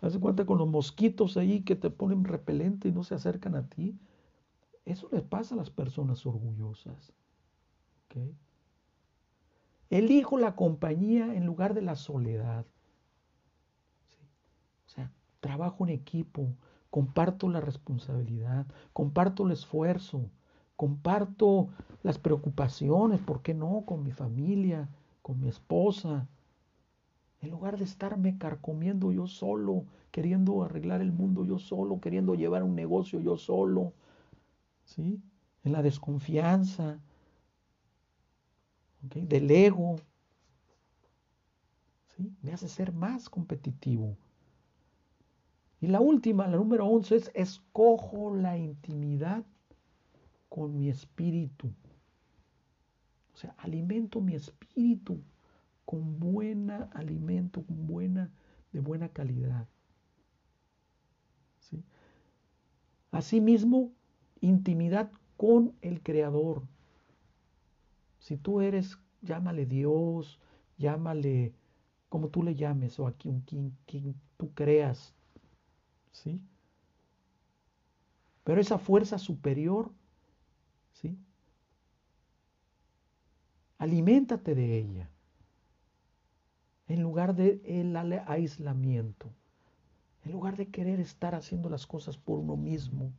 hace 0.01 0.19
cuenta 0.19 0.45
con 0.45 0.57
los 0.57 0.67
mosquitos 0.67 1.37
ahí 1.37 1.61
que 1.61 1.75
te 1.75 1.89
ponen 1.89 2.23
repelente 2.23 2.89
y 2.89 2.91
no 2.91 3.03
se 3.03 3.15
acercan 3.15 3.55
a 3.55 3.67
ti. 3.67 3.97
Eso 4.85 5.09
les 5.11 5.23
pasa 5.23 5.55
a 5.55 5.57
las 5.57 5.69
personas 5.69 6.25
orgullosas. 6.25 7.13
Elijo 9.89 10.37
la 10.37 10.55
compañía 10.55 11.35
en 11.35 11.45
lugar 11.45 11.73
de 11.73 11.81
la 11.81 11.95
soledad 11.95 12.65
trabajo 15.39 15.85
en 15.85 15.91
equipo, 15.91 16.53
comparto 16.89 17.49
la 17.49 17.61
responsabilidad, 17.61 18.65
comparto 18.93 19.45
el 19.45 19.51
esfuerzo, 19.51 20.29
comparto 20.75 21.69
las 22.03 22.19
preocupaciones, 22.19 23.19
¿por 23.21 23.41
qué 23.41 23.53
no? 23.53 23.83
Con 23.85 24.03
mi 24.03 24.11
familia, 24.11 24.89
con 25.21 25.39
mi 25.39 25.47
esposa. 25.47 26.27
En 27.41 27.51
lugar 27.51 27.77
de 27.77 27.83
estarme 27.83 28.37
carcomiendo 28.37 29.11
yo 29.11 29.27
solo, 29.27 29.85
queriendo 30.11 30.63
arreglar 30.63 31.01
el 31.01 31.11
mundo 31.11 31.45
yo 31.45 31.59
solo, 31.59 31.99
queriendo 31.99 32.33
llevar 32.33 32.63
un 32.63 32.75
negocio 32.75 33.19
yo 33.19 33.37
solo, 33.37 33.93
¿sí? 34.85 35.21
En 35.63 35.71
la 35.71 35.83
desconfianza, 35.83 36.99
del 39.01 39.51
ego, 39.51 39.97
¿sí? 42.15 42.33
Me 42.41 42.53
hace 42.53 42.67
ser 42.67 42.91
más 42.91 43.29
competitivo. 43.29 44.17
Y 45.79 45.87
la 45.87 45.99
última, 46.01 46.47
la 46.47 46.57
número 46.57 46.87
11 46.87 47.15
es 47.15 47.31
escojo 47.35 48.35
la 48.35 48.57
intimidad 48.57 49.45
con 50.49 50.75
mi 50.79 50.89
espíritu. 50.89 51.71
O 53.33 53.37
sea, 53.37 53.53
alimento 53.59 54.19
mi 54.19 54.33
espíritu 54.33 55.19
con 55.87 56.19
buena 56.19 56.89
alimento, 56.93 57.63
con 57.65 57.87
buena, 57.87 58.29
de 58.73 58.81
buena 58.81 59.07
calidad. 59.07 59.69
¿Sí? 61.61 61.81
Asimismo, 63.09 63.93
intimidad 64.41 65.09
con 65.37 65.73
el 65.81 66.03
Creador. 66.03 66.63
Si 68.19 68.35
tú 68.35 68.59
eres, 68.59 68.99
llámale 69.21 69.65
Dios, 69.65 70.41
llámale 70.77 71.53
como 72.09 72.27
tú 72.27 72.43
le 72.43 72.53
llames 72.53 72.99
o 72.99 73.07
a 73.07 73.13
quien, 73.13 73.39
quien 73.85 74.13
tú 74.35 74.53
creas. 74.53 75.13
¿Sí? 76.11 76.41
Pero 78.43 78.59
esa 78.59 78.77
fuerza 78.77 79.17
superior, 79.17 79.89
¿sí? 80.91 81.17
Aliméntate 83.77 84.53
de 84.53 84.79
ella 84.79 85.09
en 86.87 87.01
lugar 87.01 87.35
de 87.35 87.61
aislamiento, 88.27 89.29
en 90.23 90.31
lugar 90.31 90.57
de 90.57 90.67
querer 90.69 90.99
estar 90.99 91.35
haciendo 91.35 91.69
las 91.69 91.85
cosas 91.85 92.17
por 92.17 92.39
uno 92.39 92.55
mismo 92.55 93.11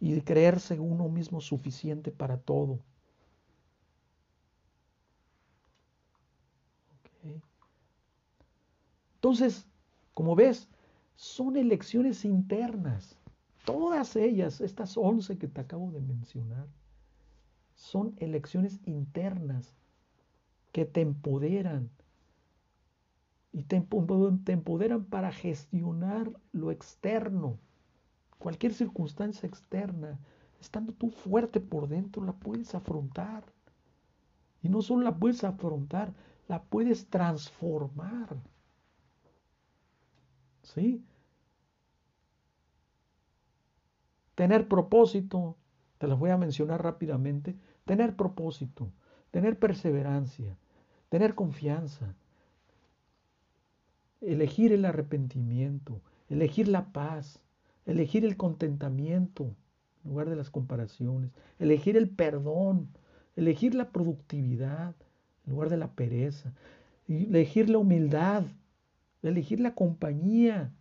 y 0.00 0.12
de 0.12 0.22
creerse 0.22 0.78
uno 0.78 1.08
mismo 1.08 1.40
suficiente 1.40 2.10
para 2.10 2.36
todo. 2.38 2.80
Entonces, 9.14 9.66
como 10.12 10.34
ves, 10.34 10.68
son 11.16 11.56
elecciones 11.56 12.26
internas. 12.26 13.16
Todas 13.64 14.16
ellas, 14.16 14.60
estas 14.60 14.98
once 14.98 15.38
que 15.38 15.48
te 15.48 15.62
acabo 15.62 15.90
de 15.92 16.02
mencionar, 16.02 16.66
son 17.74 18.14
elecciones 18.18 18.80
internas 18.84 19.74
que 20.72 20.84
te 20.84 21.00
empoderan, 21.00 21.88
y 23.54 23.62
te, 23.62 23.76
empoderan 23.76 25.04
para 25.04 25.30
gestionar 25.30 26.28
lo 26.50 26.72
externo, 26.72 27.56
cualquier 28.38 28.74
circunstancia 28.74 29.46
externa, 29.48 30.18
estando 30.60 30.92
tú 30.92 31.08
fuerte 31.08 31.60
por 31.60 31.86
dentro, 31.86 32.24
la 32.24 32.32
puedes 32.32 32.74
afrontar. 32.74 33.44
Y 34.60 34.68
no 34.68 34.82
solo 34.82 35.04
la 35.04 35.16
puedes 35.16 35.44
afrontar, 35.44 36.12
la 36.48 36.64
puedes 36.64 37.08
transformar. 37.08 38.36
¿Sí? 40.62 41.04
Tener 44.34 44.66
propósito, 44.66 45.56
te 45.98 46.08
las 46.08 46.18
voy 46.18 46.30
a 46.30 46.38
mencionar 46.38 46.82
rápidamente. 46.82 47.56
Tener 47.84 48.16
propósito, 48.16 48.90
tener 49.30 49.60
perseverancia, 49.60 50.58
tener 51.08 51.36
confianza, 51.36 52.16
elegir 54.26 54.72
el 54.72 54.84
arrepentimiento, 54.84 56.00
elegir 56.28 56.68
la 56.68 56.92
paz, 56.92 57.40
elegir 57.86 58.24
el 58.24 58.36
contentamiento 58.36 59.54
en 60.04 60.10
lugar 60.10 60.28
de 60.28 60.36
las 60.36 60.50
comparaciones, 60.50 61.30
elegir 61.58 61.96
el 61.96 62.08
perdón, 62.08 62.88
elegir 63.36 63.74
la 63.74 63.90
productividad 63.90 64.94
en 65.46 65.52
lugar 65.52 65.68
de 65.68 65.76
la 65.76 65.92
pereza, 65.92 66.52
elegir 67.08 67.68
la 67.68 67.78
humildad, 67.78 68.44
elegir 69.22 69.60
la 69.60 69.74
compañía 69.74 70.72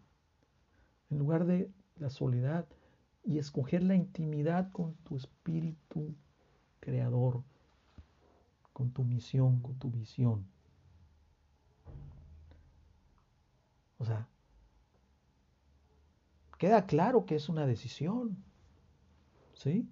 en 1.10 1.20
lugar 1.20 1.46
de 1.46 1.70
la 1.98 2.10
soledad 2.10 2.66
y 3.24 3.38
escoger 3.38 3.84
la 3.84 3.96
intimidad 3.96 4.72
con 4.72 4.96
tu 5.04 5.16
espíritu 5.16 6.14
creador, 6.80 7.44
con 8.74 8.92
tu 8.92 9.04
misión, 9.04 9.62
con 9.62 9.76
tu 9.76 9.90
visión. 9.90 10.46
O 14.00 14.06
sea, 14.06 14.28
queda 16.64 16.86
claro 16.86 17.26
que 17.26 17.36
es 17.36 17.50
una 17.50 17.68
decisión. 17.68 18.38
¿Sí? 19.54 19.86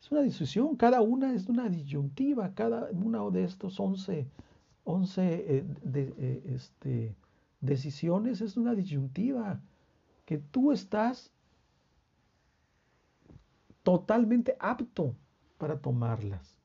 Es 0.00 0.10
una 0.10 0.22
decisión, 0.22 0.76
cada 0.76 1.02
una 1.02 1.34
es 1.34 1.46
una 1.46 1.68
disyuntiva, 1.68 2.54
cada 2.54 2.88
una 2.90 3.28
de 3.28 3.44
estos 3.44 3.78
11, 3.78 4.26
11 4.84 5.22
eh, 5.34 5.66
eh, 5.94 6.42
este, 6.54 7.14
decisiones 7.60 8.40
es 8.40 8.56
una 8.56 8.74
disyuntiva 8.74 9.60
que 10.24 10.38
tú 10.38 10.72
estás 10.72 11.30
totalmente 13.82 14.56
apto 14.60 15.14
para 15.58 15.78
tomarlas. 15.78 16.56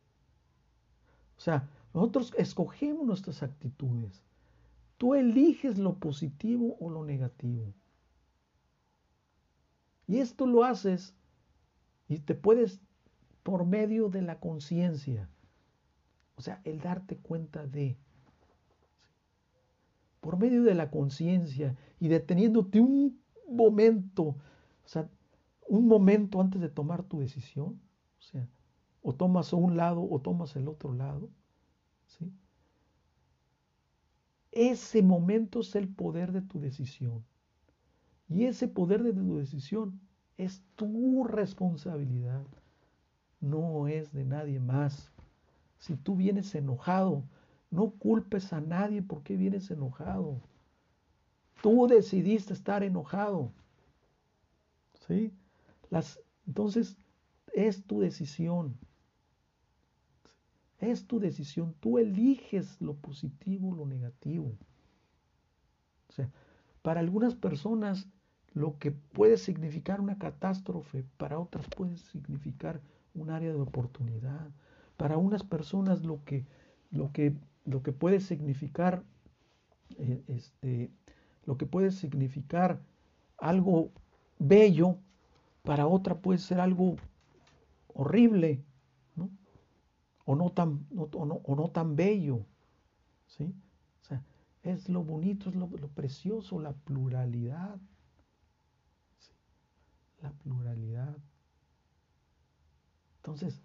O 1.37 1.41
sea, 1.41 1.67
nosotros 1.93 2.33
escogemos 2.37 3.05
nuestras 3.05 3.43
actitudes. 3.43 4.23
Tú 4.97 5.13
eliges 5.13 5.77
lo 5.77 5.95
positivo 5.95 6.77
o 6.79 6.89
lo 6.89 7.03
negativo. 7.03 7.73
Y 10.09 10.21
esto 10.21 10.47
lo 10.47 10.63
haces 10.63 11.13
y 12.07 12.17
te 12.17 12.33
puedes 12.33 12.81
por 13.43 13.67
medio 13.67 14.09
de 14.09 14.23
la 14.23 14.39
conciencia. 14.39 15.29
O 16.35 16.41
sea, 16.41 16.61
el 16.63 16.81
darte 16.81 17.17
cuenta 17.17 17.67
de. 17.67 17.95
Por 20.19 20.39
medio 20.39 20.63
de 20.63 20.73
la 20.73 20.89
conciencia 20.89 21.77
y 21.99 22.07
deteniéndote 22.07 22.81
un 22.81 23.21
momento, 23.47 24.23
o 24.23 24.87
sea, 24.87 25.07
un 25.67 25.87
momento 25.87 26.41
antes 26.41 26.59
de 26.59 26.69
tomar 26.69 27.03
tu 27.03 27.19
decisión. 27.19 27.79
O 28.17 28.21
sea, 28.23 28.49
o 29.03 29.13
tomas 29.13 29.53
un 29.53 29.77
lado 29.77 30.01
o 30.09 30.19
tomas 30.21 30.55
el 30.55 30.67
otro 30.69 30.91
lado. 30.91 31.29
¿sí? 32.07 32.33
Ese 34.51 35.03
momento 35.03 35.59
es 35.59 35.75
el 35.75 35.87
poder 35.87 36.31
de 36.31 36.41
tu 36.41 36.59
decisión. 36.59 37.23
Y 38.29 38.45
ese 38.45 38.67
poder 38.67 39.03
de 39.03 39.11
tu 39.13 39.37
decisión 39.37 39.99
es 40.37 40.63
tu 40.75 41.23
responsabilidad, 41.25 42.45
no 43.41 43.87
es 43.87 44.13
de 44.13 44.23
nadie 44.23 44.59
más. 44.59 45.11
Si 45.79 45.95
tú 45.95 46.15
vienes 46.15 46.53
enojado, 46.55 47.23
no 47.71 47.91
culpes 47.91 48.53
a 48.53 48.61
nadie 48.61 49.01
porque 49.01 49.35
vienes 49.35 49.71
enojado. 49.71 50.39
Tú 51.61 51.87
decidiste 51.87 52.53
estar 52.53 52.83
enojado. 52.83 53.51
¿Sí? 55.07 55.33
Las, 55.89 56.19
entonces, 56.47 56.97
es 57.53 57.83
tu 57.83 57.99
decisión. 57.99 58.77
Es 60.79 61.05
tu 61.05 61.19
decisión. 61.19 61.75
Tú 61.79 61.97
eliges 61.97 62.79
lo 62.79 62.95
positivo, 62.95 63.73
lo 63.73 63.85
negativo. 63.85 64.55
O 66.07 66.13
sea, 66.13 66.29
para 66.81 67.01
algunas 67.01 67.35
personas 67.35 68.07
lo 68.53 68.77
que 68.79 68.91
puede 68.91 69.37
significar 69.37 70.01
una 70.01 70.17
catástrofe, 70.17 71.05
para 71.17 71.39
otras 71.39 71.67
puede 71.67 71.97
significar 71.97 72.81
un 73.13 73.29
área 73.29 73.51
de 73.51 73.59
oportunidad. 73.59 74.49
Para 74.97 75.17
unas 75.17 75.43
personas 75.43 76.03
lo 76.03 76.23
que, 76.25 76.45
lo 76.91 77.11
que, 77.11 77.33
lo 77.65 77.83
que 77.83 77.91
puede 77.91 78.19
significar 78.19 79.03
eh, 79.97 80.23
este, 80.27 80.91
lo 81.45 81.57
que 81.57 81.65
puede 81.65 81.91
significar 81.91 82.79
algo 83.37 83.91
bello, 84.37 84.97
para 85.63 85.87
otra 85.87 86.19
puede 86.19 86.39
ser 86.39 86.59
algo 86.59 86.95
horrible 87.87 88.63
o 90.25 90.35
no 90.35 90.51
tan, 90.51 90.85
o 90.95 91.55
no, 91.55 91.69
tan 91.69 91.95
bello. 91.95 92.45
¿sí? 93.25 93.55
O 94.01 94.05
sea, 94.05 94.23
es 94.61 94.87
lo 94.87 95.03
bonito, 95.03 95.49
es 95.49 95.55
lo, 95.55 95.67
precioso, 95.67 96.59
la 96.59 96.73
pluralidad. 96.73 97.79
La 100.21 100.31
pluralidad. 100.31 101.15
Entonces, 103.17 103.61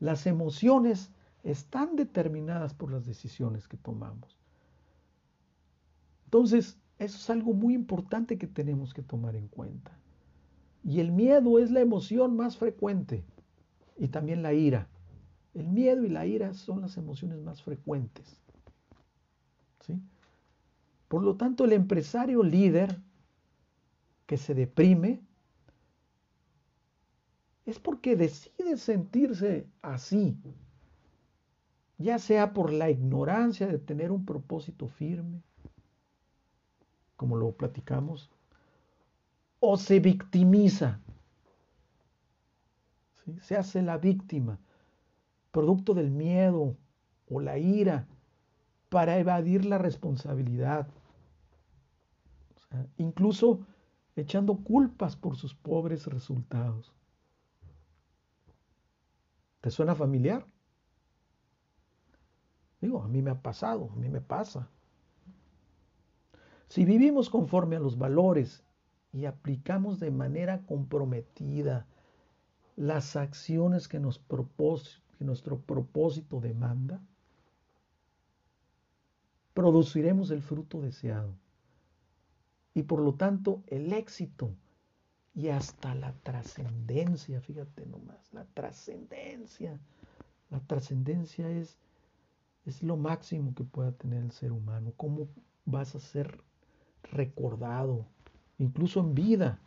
las 0.00 0.26
emociones 0.26 1.10
están 1.42 1.96
determinadas 1.96 2.74
por 2.74 2.92
las 2.92 3.06
decisiones 3.06 3.68
que 3.68 3.76
tomamos. 3.76 4.36
Entonces, 6.24 6.78
eso 6.98 7.16
es 7.18 7.30
algo 7.30 7.52
muy 7.52 7.74
importante 7.74 8.38
que 8.38 8.46
tenemos 8.46 8.94
que 8.94 9.02
tomar 9.02 9.36
en 9.36 9.48
cuenta. 9.48 9.92
Y 10.84 11.00
el 11.00 11.12
miedo 11.12 11.58
es 11.58 11.70
la 11.70 11.80
emoción 11.80 12.36
más 12.36 12.56
frecuente 12.56 13.24
y 13.98 14.08
también 14.08 14.42
la 14.42 14.52
ira. 14.52 14.88
El 15.54 15.68
miedo 15.68 16.04
y 16.04 16.08
la 16.08 16.26
ira 16.26 16.54
son 16.54 16.80
las 16.80 16.96
emociones 16.96 17.38
más 17.42 17.62
frecuentes. 17.62 18.40
¿sí? 19.80 20.00
Por 21.08 21.22
lo 21.22 21.36
tanto, 21.36 21.64
el 21.64 21.72
empresario 21.72 22.42
líder 22.42 22.98
que 24.26 24.36
se 24.36 24.54
deprime 24.54 25.20
es 27.64 27.78
porque 27.78 28.16
decide 28.16 28.76
sentirse 28.76 29.66
así, 29.82 30.36
ya 31.98 32.18
sea 32.18 32.52
por 32.52 32.72
la 32.72 32.90
ignorancia 32.90 33.66
de 33.66 33.78
tener 33.78 34.10
un 34.10 34.24
propósito 34.24 34.88
firme, 34.88 35.42
como 37.16 37.36
lo 37.36 37.52
platicamos, 37.52 38.30
o 39.60 39.76
se 39.76 40.00
victimiza. 40.00 41.00
se 43.40 43.56
hace 43.56 43.80
la 43.82 43.98
víctima, 43.98 44.58
producto 45.52 45.94
del 45.94 46.10
miedo 46.10 46.76
o 47.30 47.40
la 47.40 47.58
ira, 47.58 48.08
para 48.88 49.18
evadir 49.18 49.64
la 49.64 49.78
responsabilidad. 49.78 50.88
incluso 52.96 53.60
echando 54.16 54.56
culpas 54.56 55.14
por 55.14 55.36
sus 55.36 55.54
pobres 55.54 56.06
resultados. 56.06 56.92
¿Te 59.62 59.70
suena 59.70 59.94
familiar? 59.94 60.44
Digo, 62.80 63.00
a 63.00 63.08
mí 63.08 63.22
me 63.22 63.30
ha 63.30 63.40
pasado, 63.40 63.90
a 63.92 63.96
mí 63.96 64.08
me 64.08 64.20
pasa. 64.20 64.68
Si 66.66 66.84
vivimos 66.84 67.30
conforme 67.30 67.76
a 67.76 67.80
los 67.80 67.96
valores 67.96 68.64
y 69.12 69.24
aplicamos 69.24 70.00
de 70.00 70.10
manera 70.10 70.62
comprometida 70.66 71.86
las 72.74 73.14
acciones 73.14 73.86
que, 73.86 74.00
nos 74.00 74.18
que 74.18 75.24
nuestro 75.24 75.60
propósito 75.60 76.40
demanda, 76.40 77.00
produciremos 79.54 80.32
el 80.32 80.42
fruto 80.42 80.80
deseado 80.80 81.36
y 82.74 82.82
por 82.82 83.00
lo 83.00 83.14
tanto 83.14 83.62
el 83.68 83.92
éxito 83.92 84.56
y 85.34 85.48
hasta 85.48 85.94
la 85.94 86.12
trascendencia, 86.22 87.40
fíjate 87.40 87.86
nomás, 87.86 88.32
la 88.32 88.44
trascendencia. 88.44 89.78
La 90.50 90.60
trascendencia 90.60 91.48
es, 91.48 91.78
es 92.66 92.82
lo 92.82 92.96
máximo 92.96 93.54
que 93.54 93.64
pueda 93.64 93.92
tener 93.92 94.22
el 94.22 94.32
ser 94.32 94.52
humano. 94.52 94.92
¿Cómo 94.96 95.28
vas 95.64 95.94
a 95.94 96.00
ser 96.00 96.42
recordado? 97.10 98.04
Incluso 98.58 99.00
en 99.00 99.14
vida. 99.14 99.58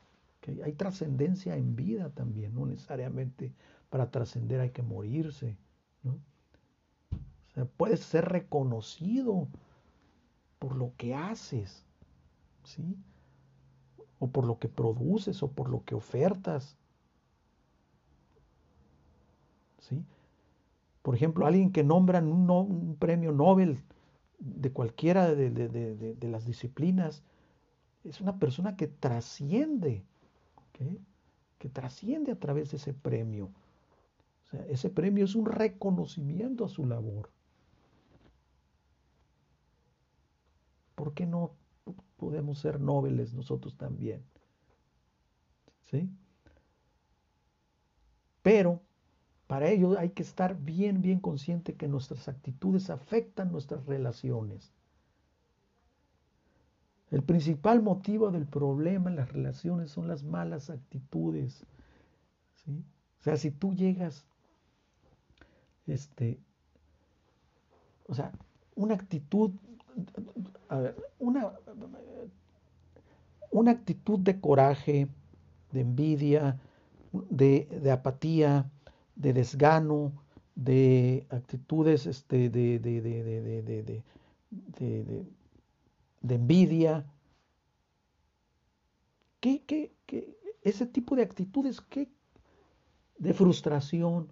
Hay 0.64 0.74
trascendencia 0.74 1.58
en 1.58 1.76
vida 1.76 2.12
también, 2.12 2.54
no 2.54 2.68
necesariamente 2.68 3.52
para 3.90 4.12
trascender 4.12 4.62
hay 4.62 4.70
que 4.70 4.84
morirse. 4.84 5.58
¿no? 6.04 6.20
O 7.12 7.52
sea, 7.56 7.66
puedes 7.66 8.02
ser 8.02 8.26
reconocido 8.26 9.48
por 10.60 10.76
lo 10.76 10.94
que 10.98 11.16
haces. 11.16 11.84
¿sí? 12.64 12.96
O 14.20 14.28
por 14.28 14.46
lo 14.46 14.60
que 14.60 14.70
produces 14.70 15.44
o 15.44 15.52
por 15.52 15.70
lo 15.70 15.84
que 15.84 15.96
ofertas. 15.96 16.78
¿Sí? 19.80 20.04
Por 21.02 21.16
ejemplo, 21.16 21.46
alguien 21.46 21.72
que 21.72 21.84
nombran 21.84 22.28
un, 22.28 22.96
premio 22.98 23.32
Nobel 23.32 23.84
de 24.40 24.72
cualquiera 24.72 25.36
de, 25.36 26.18
las 26.22 26.46
disciplinas, 26.46 27.24
es 28.04 28.22
una 28.22 28.40
persona 28.40 28.76
que 28.76 28.88
trasciende, 28.88 30.04
que 31.60 31.70
trasciende 31.70 32.32
a 32.32 32.40
través 32.40 32.72
de 32.72 32.78
ese 32.78 32.94
premio. 32.94 33.52
O 34.46 34.48
sea, 34.50 34.66
ese 34.68 34.90
premio 34.90 35.26
es 35.26 35.36
un 35.36 35.46
reconocimiento 35.46 36.66
a 36.66 36.70
su 36.70 36.86
labor. 36.86 37.30
¿Por 40.96 41.14
qué 41.14 41.26
no 41.26 41.52
podemos 42.18 42.60
ser 42.60 42.80
nobles 42.80 43.34
nosotros 43.34 43.76
también. 43.78 44.24
¿Sí? 45.84 46.10
Pero 48.42 48.82
para 49.48 49.70
ello 49.70 49.98
hay 49.98 50.10
que 50.10 50.24
estar 50.24 50.58
bien, 50.60 51.02
bien 51.02 51.20
consciente 51.20 51.76
que 51.76 51.88
nuestras 51.88 52.28
actitudes 52.28 52.90
afectan 52.90 53.52
nuestras 53.52 53.86
relaciones. 53.86 54.72
El 57.12 57.24
principal 57.24 57.82
motivo 57.82 58.32
del 58.32 58.48
problema 58.48 59.10
en 59.10 59.16
las 59.16 59.32
relaciones 59.32 59.92
son 59.92 60.08
las 60.08 60.24
malas 60.24 60.70
actitudes. 60.70 61.66
¿sí? 62.66 62.84
O 63.20 63.24
sea, 63.24 63.38
si 63.38 63.52
tú 63.52 63.74
llegas, 63.74 64.26
este, 65.86 66.40
o 68.08 68.16
sea, 68.16 68.32
una 68.76 68.96
actitud 68.96 69.52
una, 71.20 71.54
una 73.52 73.72
actitud 73.72 74.20
de 74.20 74.40
coraje, 74.40 75.08
de 75.72 75.82
envidia, 75.82 76.60
de, 77.30 77.92
apatía, 77.92 78.70
de 79.16 79.34
desgano, 79.34 80.12
de 80.56 81.26
actitudes 81.30 82.06
este, 82.06 82.50
de, 82.50 82.80
de, 82.80 83.02
de, 86.22 86.36
envidia. 86.36 87.06
¿Qué, 89.40 89.64
qué, 89.66 89.94
qué, 90.06 90.38
ese 90.62 90.86
tipo 90.86 91.16
de 91.16 91.24
actitudes, 91.24 91.82
¿qué? 91.82 92.10
de 93.18 93.34
frustración, 93.34 94.28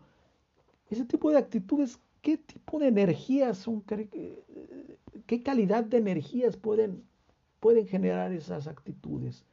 ese 0.89 1.06
tipo 1.06 1.32
de 1.32 1.38
actitudes, 1.38 1.99
¿qué 2.21 2.38
tipo 2.38 2.80
de 2.80 2.88
energías 2.88 3.58
son, 3.58 3.84
¿Qué 5.25 5.41
calidad 5.41 5.86
de 5.86 5.97
energías 5.97 6.57
pueden, 6.57 7.03
pueden 7.59 7.88
generar 7.88 8.31
esas 8.33 8.67
actitudes? 8.67 9.45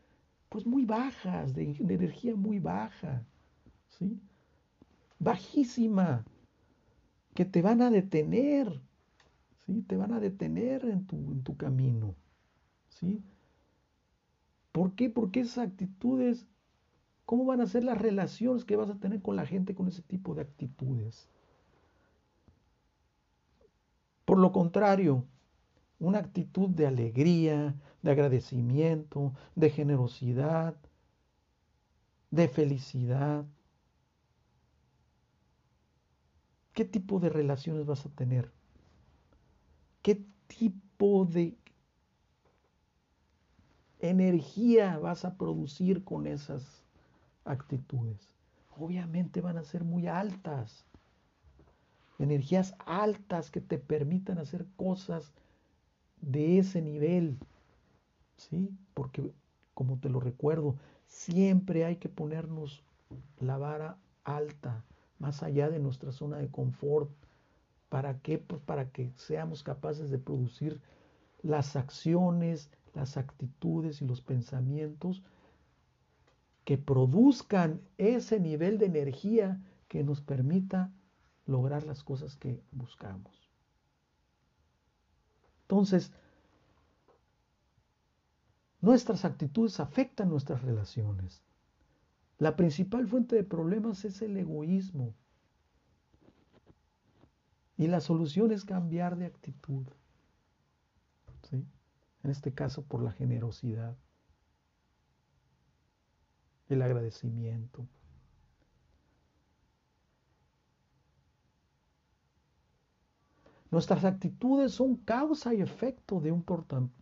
Pues 0.49 0.67
muy 0.67 0.85
bajas, 0.85 1.55
de, 1.55 1.77
energía 1.79 2.35
muy 2.35 2.59
baja, 2.59 3.25
¿sí? 3.89 4.21
Bajísima, 5.19 6.25
que 7.35 7.45
te 7.45 7.63
van 7.63 7.83
a 7.83 7.91
detener, 7.91 8.81
¿sí? 9.67 9.83
Te 9.83 9.97
van 9.97 10.13
a 10.13 10.21
detener 10.21 10.85
en 10.85 11.07
tu, 11.07 11.17
en 11.17 11.43
tu 11.45 11.57
camino, 11.57 12.17
¿sí? 12.89 13.23
¿Por 14.73 14.95
qué? 14.95 15.09
Porque 15.09 15.41
esas 15.41 15.69
actitudes, 15.69 16.47
¿cómo 17.27 17.45
van 17.45 17.61
a 17.61 17.67
ser 17.67 17.85
las 17.85 17.99
relaciones 17.99 18.65
que 18.65 18.77
vas 18.77 18.91
a 18.91 18.99
tener 18.99 19.23
con 19.23 19.37
la 19.37 19.47
gente 19.47 19.75
con 19.75 19.87
ese 19.87 20.03
tipo 20.03 20.35
de 20.35 20.43
actitudes? 20.43 21.29
Por 24.25 24.39
lo 24.39 24.53
contrario, 24.53 25.25
una 26.01 26.19
actitud 26.19 26.71
de 26.71 26.87
alegría, 26.87 27.75
de 28.03 28.11
agradecimiento, 28.11 29.35
de 29.55 29.71
generosidad, 29.71 30.75
de 32.31 32.49
felicidad. 32.49 33.45
¿Qué 36.73 36.85
tipo 36.87 37.21
de 37.21 37.29
relaciones 37.29 37.85
vas 37.85 38.07
a 38.07 38.09
tener? 38.09 38.51
¿Qué 40.03 40.25
tipo 40.47 41.27
de 41.27 41.59
energía 43.99 44.99
vas 44.99 45.27
a 45.27 45.37
producir 45.37 46.03
con 46.03 46.27
esas 46.27 46.83
actitudes? 47.45 48.35
Obviamente 48.79 49.43
van 49.43 49.59
a 49.59 49.65
ser 49.65 49.85
muy 49.85 50.07
altas. 50.07 50.87
Energías 52.19 52.75
altas 52.87 53.51
que 53.51 53.61
te 53.61 53.79
permitan 53.79 54.39
hacer 54.39 54.67
cosas 54.77 55.33
de 56.21 56.59
ese 56.59 56.83
nivel, 56.83 57.39
¿sí? 58.37 58.71
Porque, 58.95 59.33
como 59.75 59.99
te 59.99 60.09
lo 60.09 60.21
recuerdo, 60.21 60.77
siempre 61.07 61.85
hay 61.85 61.97
que 61.97 62.09
ponernos 62.09 62.83
la 63.39 63.59
vara 63.59 63.99
alta, 64.25 64.85
más 65.19 65.43
allá 65.43 65.69
de 65.69 65.79
nuestra 65.79 66.13
zona 66.13 66.39
de 66.39 66.49
confort. 66.49 67.11
¿Para? 67.89 68.19
Pues 68.19 68.63
para 68.65 68.91
que 68.91 69.11
seamos 69.17 69.65
capaces 69.65 70.11
de 70.11 70.19
producir 70.19 70.81
las 71.43 71.75
acciones, 71.75 72.71
las 72.95 73.17
actitudes 73.17 74.01
y 74.01 74.07
los 74.07 74.21
pensamientos 74.21 75.23
que 76.65 76.79
produzcan 76.79 77.81
ese 77.99 78.39
nivel 78.39 78.79
de 78.79 78.87
energía 78.87 79.61
que 79.89 80.05
nos 80.05 80.21
permita 80.21 80.93
lograr 81.47 81.85
las 81.85 82.05
cosas 82.05 82.37
que 82.37 82.63
buscamos. 82.71 83.50
Entonces, 85.71 86.11
nuestras 88.81 89.25
actitudes 89.25 89.79
afectan 89.79 90.29
nuestras 90.29 90.63
relaciones. 90.63 91.45
La 92.39 92.57
principal 92.57 93.07
fuente 93.07 93.37
de 93.37 93.45
problemas 93.45 94.05
es 94.05 94.21
el 94.21 94.37
egoísmo. 94.37 95.15
Y 97.77 97.87
la 97.87 98.01
solución 98.01 98.51
es 98.51 98.65
cambiar 98.65 99.17
de 99.17 99.27
actitud. 99.27 99.87
En 101.53 102.31
este 102.31 102.53
caso 102.53 102.83
por 102.83 103.01
la 103.01 103.13
generosidad, 103.13 103.97
el 106.69 106.83
agradecimiento. 106.83 107.87
Nuestras 113.71 114.05
actitudes 114.05 114.73
son 114.73 114.97
causa 114.97 115.55
y 115.55 115.61
efecto 115.61 116.21
de 116.21 116.33
un 116.33 116.45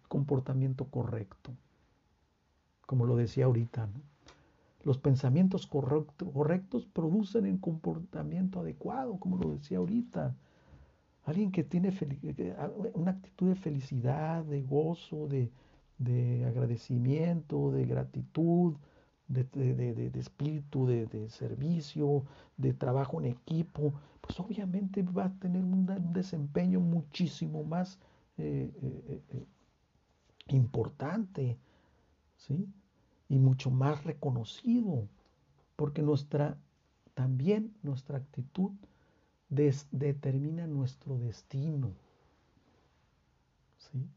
comportamiento 0.09 0.85
correcto, 0.87 1.52
como 2.87 3.07
lo 3.07 3.16
decía 3.16 3.46
ahorita. 3.46 3.88
Los 4.85 4.98
pensamientos 4.98 5.66
correctos 5.66 6.87
producen 6.87 7.46
el 7.46 7.59
comportamiento 7.61 8.61
adecuado, 8.61 9.18
como 9.18 9.38
lo 9.38 9.50
decía 9.50 9.78
ahorita. 9.78 10.37
Alguien 11.24 11.52
que 11.52 11.64
tiene 11.64 11.92
una 12.94 13.11
actitud 13.12 13.48
de 13.48 13.54
felicidad, 13.54 14.44
de 14.44 14.62
gozo, 14.62 15.26
de, 15.26 15.50
de 15.98 16.44
agradecimiento, 16.46 17.70
de 17.70 17.85
gratitud, 17.87 18.76
de, 19.28 20.11
espíritu 20.14 20.87
de, 20.87 21.28
servicio, 21.28 22.24
de 22.57 22.72
trabajo 22.72 23.20
en 23.20 23.26
equipo, 23.26 23.92
pues 24.28 24.40
obviamente 24.40 25.02
va 25.02 25.24
a 25.24 25.32
tener 25.38 25.64
un, 25.64 25.86
desempeño 26.12 26.80
muchísimo 26.80 27.64
más 27.64 27.98
eh, 28.36 28.70
eh, 28.82 29.22
eh, 29.30 29.46
importante, 30.48 31.56
¿sí? 32.36 32.68
Y 33.30 33.38
mucho 33.38 33.70
más 33.70 34.04
reconocido, 34.04 35.08
porque 35.76 36.02
nuestra, 36.02 36.58
también 37.14 37.74
nuestra 37.82 38.18
actitud 38.18 38.72
determina 39.48 40.66
nuestro 40.66 41.16
destino, 41.16 41.94
¿sí? 43.78 44.10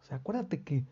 O 0.00 0.04
sea, 0.06 0.16
acuérdate 0.16 0.64
que 0.64 0.84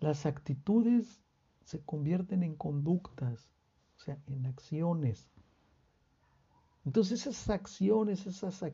las 0.00 0.24
actitudes 0.24 1.20
se 1.64 1.80
convierten 1.80 2.42
en 2.42 2.54
conductas, 2.54 3.50
o 3.98 4.00
sea, 4.00 4.18
en 4.28 4.46
acciones. 4.46 5.28
Entonces 6.88 7.26
esas 7.26 7.50
acciones, 7.50 8.26
esas, 8.26 8.64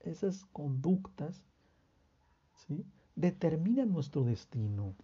esas 0.00 0.46
conductas, 0.54 1.44
¿sí? 2.66 2.82
determinan 3.14 3.92
nuestro 3.92 4.24
destino. 4.24 4.94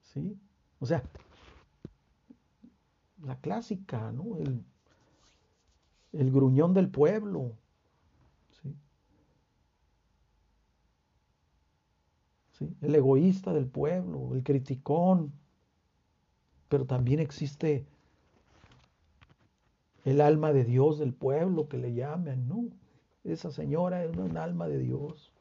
¿Sí? 0.00 0.40
O 0.80 0.86
sea, 0.86 1.02
la 3.22 3.38
clásica, 3.38 4.12
¿no? 4.12 4.38
El, 4.38 4.64
el 6.14 6.32
gruñón 6.32 6.72
del 6.72 6.88
pueblo. 6.88 7.52
¿sí? 8.62 8.74
¿Sí? 12.52 12.76
El 12.80 12.94
egoísta 12.94 13.52
del 13.52 13.66
pueblo, 13.66 14.34
el 14.34 14.42
criticón, 14.42 15.34
pero 16.70 16.86
también 16.86 17.20
existe 17.20 17.86
el 20.08 20.22
alma 20.22 20.54
de 20.54 20.64
Dios 20.64 20.98
del 20.98 21.12
pueblo 21.12 21.68
que 21.68 21.76
le 21.76 21.92
llaman, 21.92 22.48
¿no? 22.48 22.70
Esa 23.24 23.50
señora 23.50 24.02
es 24.04 24.16
un 24.16 24.38
alma 24.38 24.66
de 24.66 24.78
Dios. 24.78 25.32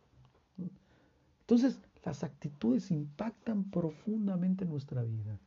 Entonces, 1.40 1.80
las 2.04 2.26
actitudes 2.26 2.92
impactan 2.92 3.64
profundamente 3.72 4.66
nuestra 4.66 5.04
vida 5.04 5.40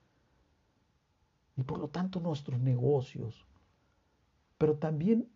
y 1.54 1.62
por 1.62 1.78
lo 1.78 1.88
tanto 1.88 2.20
nuestros 2.20 2.59
negocios, 2.61 3.44
pero 4.56 4.76
también 4.76 5.28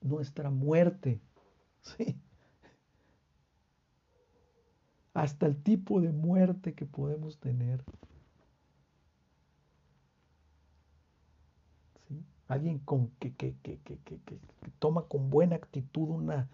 nuestra 0.00 0.48
muerte, 0.48 1.20
¿sí? 1.82 2.16
Hasta 5.12 5.46
el 5.46 5.62
tipo 5.62 6.00
de 6.00 6.10
muerte 6.10 6.72
que 6.72 6.86
podemos 6.86 7.38
tener. 7.38 7.84
Alguien 12.48 12.78
con, 12.78 13.08
que, 13.18 13.34
que, 13.34 13.54
que, 13.62 13.78
que, 13.80 13.98
toma 14.78 15.02
con 15.02 15.30
buena 15.30 15.56
actitud 15.56 16.08
una... 16.08 16.48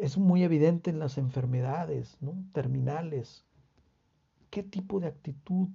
Es 0.00 0.18
muy 0.18 0.42
evidente 0.42 0.90
en 0.90 0.98
las 0.98 1.18
enfermedades 1.18 2.16
¿no? 2.20 2.34
terminales. 2.52 3.44
¿Qué 4.50 4.62
tipo 4.62 5.00
de 5.00 5.08
actitud, 5.08 5.68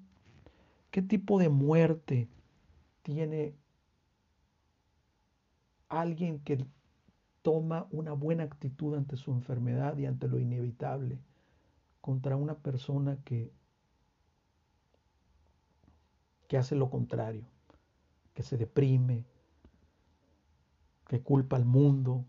qué 0.89 1.01
tipo 1.01 1.39
de 1.39 1.49
muerte 1.49 2.27
tiene 3.04 3.56
alguien 5.89 6.39
que 6.39 6.65
toma 7.41 7.88
una 7.91 8.13
buena 8.13 8.43
actitud 8.43 8.95
ante 8.95 9.17
su 9.17 9.32
enfermedad 9.32 9.97
y 9.97 10.06
ante 10.06 10.27
lo 10.27 10.39
inevitable 10.39 11.19
contra 12.01 12.36
una 12.36 12.56
persona 12.56 13.17
que, 13.23 13.51
que 16.47 16.58
hace 16.58 16.75
lo 16.75 16.89
contrario? 16.89 17.50
Que 18.41 18.47
se 18.47 18.58
deprime, 18.58 19.23
que 21.08 21.21
culpa 21.21 21.58
al 21.58 21.65
mundo. 21.65 22.25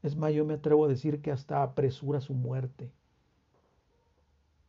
Es 0.00 0.14
más, 0.14 0.32
yo 0.32 0.44
me 0.44 0.54
atrevo 0.54 0.84
a 0.84 0.88
decir 0.88 1.20
que 1.20 1.32
hasta 1.32 1.64
apresura 1.64 2.20
su 2.20 2.34
muerte. 2.34 2.92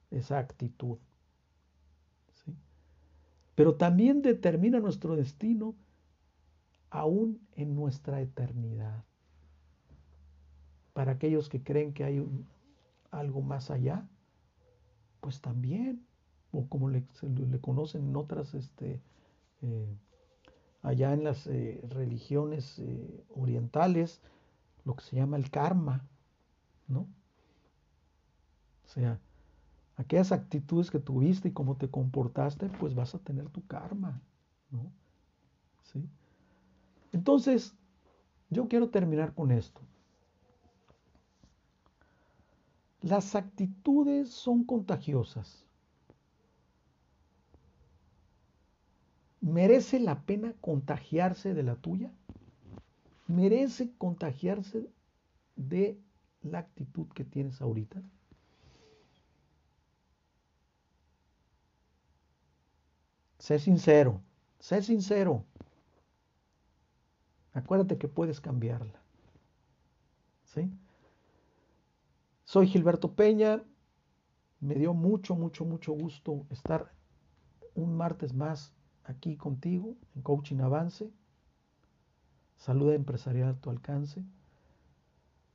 Esa 0.09 0.39
actitud. 0.39 0.97
Pero 3.53 3.75
también 3.75 4.23
determina 4.23 4.79
nuestro 4.79 5.15
destino 5.15 5.75
aún 6.89 7.39
en 7.53 7.75
nuestra 7.75 8.19
eternidad. 8.21 9.03
Para 10.93 11.11
aquellos 11.11 11.47
que 11.47 11.61
creen 11.61 11.93
que 11.93 12.05
hay 12.05 12.27
algo 13.11 13.41
más 13.41 13.69
allá, 13.69 14.09
pues 15.19 15.41
también, 15.41 16.03
o 16.51 16.65
como 16.65 16.89
le, 16.89 17.05
le 17.21 17.59
conocen 17.59 18.07
en 18.09 18.15
otras 18.15 18.55
este, 18.55 18.99
eh, 19.61 19.95
allá 20.81 21.13
en 21.13 21.23
las 21.23 21.47
eh, 21.47 21.81
religiones 21.89 22.79
eh, 22.79 23.23
orientales, 23.35 24.21
lo 24.83 24.95
que 24.95 25.03
se 25.03 25.15
llama 25.15 25.37
el 25.37 25.49
karma, 25.51 26.07
¿no? 26.87 27.01
O 28.85 28.87
sea, 28.87 29.19
aquellas 29.95 30.31
actitudes 30.31 30.91
que 30.91 30.99
tuviste 30.99 31.49
y 31.49 31.51
cómo 31.51 31.77
te 31.77 31.89
comportaste, 31.89 32.67
pues 32.67 32.95
vas 32.95 33.15
a 33.15 33.19
tener 33.19 33.49
tu 33.49 33.65
karma, 33.67 34.21
¿no? 34.69 34.91
¿Sí? 35.83 36.03
Entonces, 37.13 37.75
yo 38.49 38.67
quiero 38.67 38.89
terminar 38.89 39.33
con 39.33 39.51
esto. 39.51 39.81
Las 43.01 43.35
actitudes 43.35 44.29
son 44.29 44.63
contagiosas. 44.63 45.65
¿Merece 49.41 49.99
la 49.99 50.21
pena 50.21 50.53
contagiarse 50.61 51.55
de 51.55 51.63
la 51.63 51.75
tuya? 51.75 52.13
¿Merece 53.27 53.91
contagiarse 53.97 54.87
de 55.55 55.99
la 56.43 56.59
actitud 56.59 57.07
que 57.07 57.25
tienes 57.25 57.59
ahorita? 57.59 58.03
Sé 63.39 63.57
sincero, 63.57 64.21
sé 64.59 64.83
sincero. 64.83 65.43
Acuérdate 67.53 67.97
que 67.97 68.07
puedes 68.07 68.39
cambiarla. 68.39 69.01
¿Sí? 70.45 70.71
Soy 72.45 72.67
Gilberto 72.67 73.15
Peña. 73.15 73.63
Me 74.59 74.75
dio 74.75 74.93
mucho, 74.93 75.35
mucho, 75.35 75.65
mucho 75.65 75.93
gusto 75.93 76.45
estar 76.51 76.93
un 77.73 77.97
martes 77.97 78.35
más 78.35 78.71
aquí 79.05 79.35
contigo 79.35 79.95
en 80.15 80.21
Coaching 80.21 80.59
Avance. 80.59 81.09
Salud 82.57 82.91
empresarial 82.93 83.49
a 83.49 83.53
tu 83.55 83.69
alcance. 83.69 84.23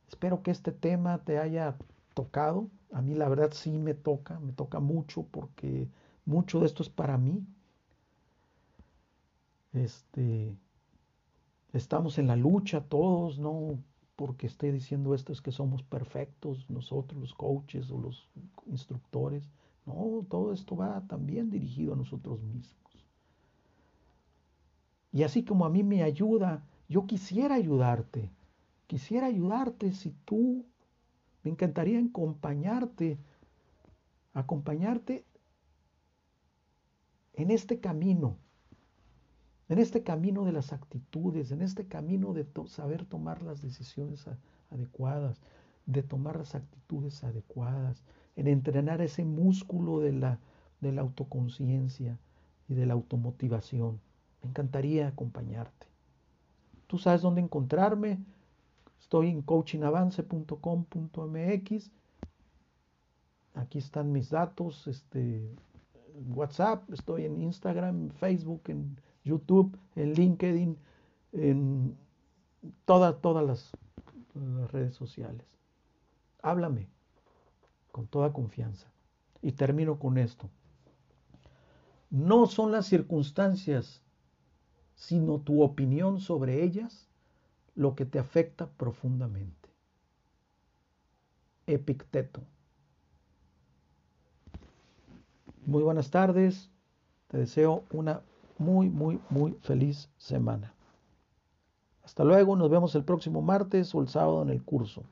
Espero 0.08 0.42
que 0.42 0.50
este 0.50 0.72
tema 0.72 1.18
te 1.18 1.38
haya 1.38 1.76
tocado. 2.14 2.68
A 2.92 3.02
mí 3.02 3.14
la 3.14 3.28
verdad 3.28 3.52
sí 3.52 3.78
me 3.78 3.94
toca, 3.94 4.40
me 4.40 4.52
toca 4.52 4.80
mucho 4.80 5.24
porque 5.24 5.88
mucho 6.24 6.60
de 6.60 6.66
esto 6.66 6.82
es 6.82 6.88
para 6.88 7.18
mí. 7.18 7.44
Este, 9.72 10.56
estamos 11.72 12.18
en 12.18 12.28
la 12.28 12.36
lucha 12.36 12.82
todos, 12.88 13.38
no 13.38 13.78
porque 14.16 14.46
esté 14.46 14.72
diciendo 14.72 15.14
esto 15.14 15.32
es 15.32 15.42
que 15.42 15.52
somos 15.52 15.82
perfectos 15.82 16.70
nosotros 16.70 17.20
los 17.20 17.34
coaches 17.34 17.90
o 17.90 17.98
los 17.98 18.28
instructores. 18.66 19.48
No, 19.84 20.24
todo 20.28 20.52
esto 20.52 20.74
va 20.74 21.02
también 21.06 21.50
dirigido 21.50 21.92
a 21.92 21.96
nosotros 21.96 22.42
mismos. 22.42 22.85
Y 25.16 25.22
así 25.22 25.44
como 25.44 25.64
a 25.64 25.70
mí 25.70 25.82
me 25.82 26.02
ayuda, 26.02 26.62
yo 26.90 27.06
quisiera 27.06 27.54
ayudarte. 27.54 28.28
Quisiera 28.86 29.28
ayudarte 29.28 29.92
si 29.92 30.10
tú, 30.26 30.66
me 31.42 31.50
encantaría 31.50 31.98
acompañarte, 31.98 33.16
acompañarte 34.34 35.24
en 37.32 37.50
este 37.50 37.80
camino, 37.80 38.36
en 39.70 39.78
este 39.78 40.02
camino 40.02 40.44
de 40.44 40.52
las 40.52 40.74
actitudes, 40.74 41.50
en 41.50 41.62
este 41.62 41.86
camino 41.86 42.34
de 42.34 42.46
saber 42.66 43.06
tomar 43.06 43.40
las 43.40 43.62
decisiones 43.62 44.26
adecuadas, 44.68 45.40
de 45.86 46.02
tomar 46.02 46.36
las 46.36 46.54
actitudes 46.54 47.24
adecuadas, 47.24 48.02
en 48.36 48.48
entrenar 48.48 49.00
ese 49.00 49.24
músculo 49.24 49.98
de 49.98 50.12
la, 50.12 50.40
de 50.82 50.92
la 50.92 51.00
autoconciencia 51.00 52.18
y 52.68 52.74
de 52.74 52.84
la 52.84 52.92
automotivación. 52.92 53.98
Encantaría 54.46 55.08
acompañarte. 55.08 55.86
Tú 56.86 56.98
sabes 56.98 57.22
dónde 57.22 57.40
encontrarme. 57.40 58.18
Estoy 59.00 59.28
en 59.28 59.42
coachingavance.com.mx. 59.42 61.90
Aquí 63.54 63.78
están 63.78 64.12
mis 64.12 64.30
datos, 64.30 64.86
este, 64.86 65.50
WhatsApp, 66.34 66.90
estoy 66.92 67.24
en 67.24 67.42
Instagram, 67.42 68.10
Facebook, 68.10 68.62
en 68.66 69.00
YouTube, 69.24 69.76
en 69.94 70.12
LinkedIn, 70.12 70.78
en 71.32 71.96
todas, 72.84 73.20
todas 73.20 73.44
las 73.44 73.72
redes 74.70 74.94
sociales. 74.94 75.46
Háblame 76.42 76.88
con 77.92 78.06
toda 78.06 78.32
confianza. 78.32 78.88
Y 79.42 79.52
termino 79.52 79.98
con 79.98 80.18
esto. 80.18 80.48
No 82.10 82.46
son 82.46 82.72
las 82.72 82.86
circunstancias, 82.86 84.02
sino 84.96 85.38
tu 85.38 85.62
opinión 85.62 86.18
sobre 86.20 86.64
ellas 86.64 87.06
lo 87.76 87.94
que 87.94 88.04
te 88.04 88.18
afecta 88.18 88.66
profundamente. 88.66 89.68
Epicteto. 91.66 92.40
Muy 95.64 95.82
buenas 95.82 96.10
tardes. 96.10 96.70
Te 97.28 97.38
deseo 97.38 97.84
una 97.92 98.22
muy, 98.58 98.88
muy, 98.88 99.20
muy 99.30 99.52
feliz 99.62 100.08
semana. 100.16 100.72
Hasta 102.02 102.24
luego, 102.24 102.56
nos 102.56 102.70
vemos 102.70 102.94
el 102.94 103.04
próximo 103.04 103.42
martes 103.42 103.94
o 103.94 104.00
el 104.00 104.08
sábado 104.08 104.42
en 104.42 104.50
el 104.50 104.62
curso. 104.62 105.02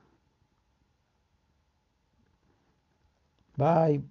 Bye. 3.57 4.03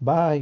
Bye. 0.00 0.38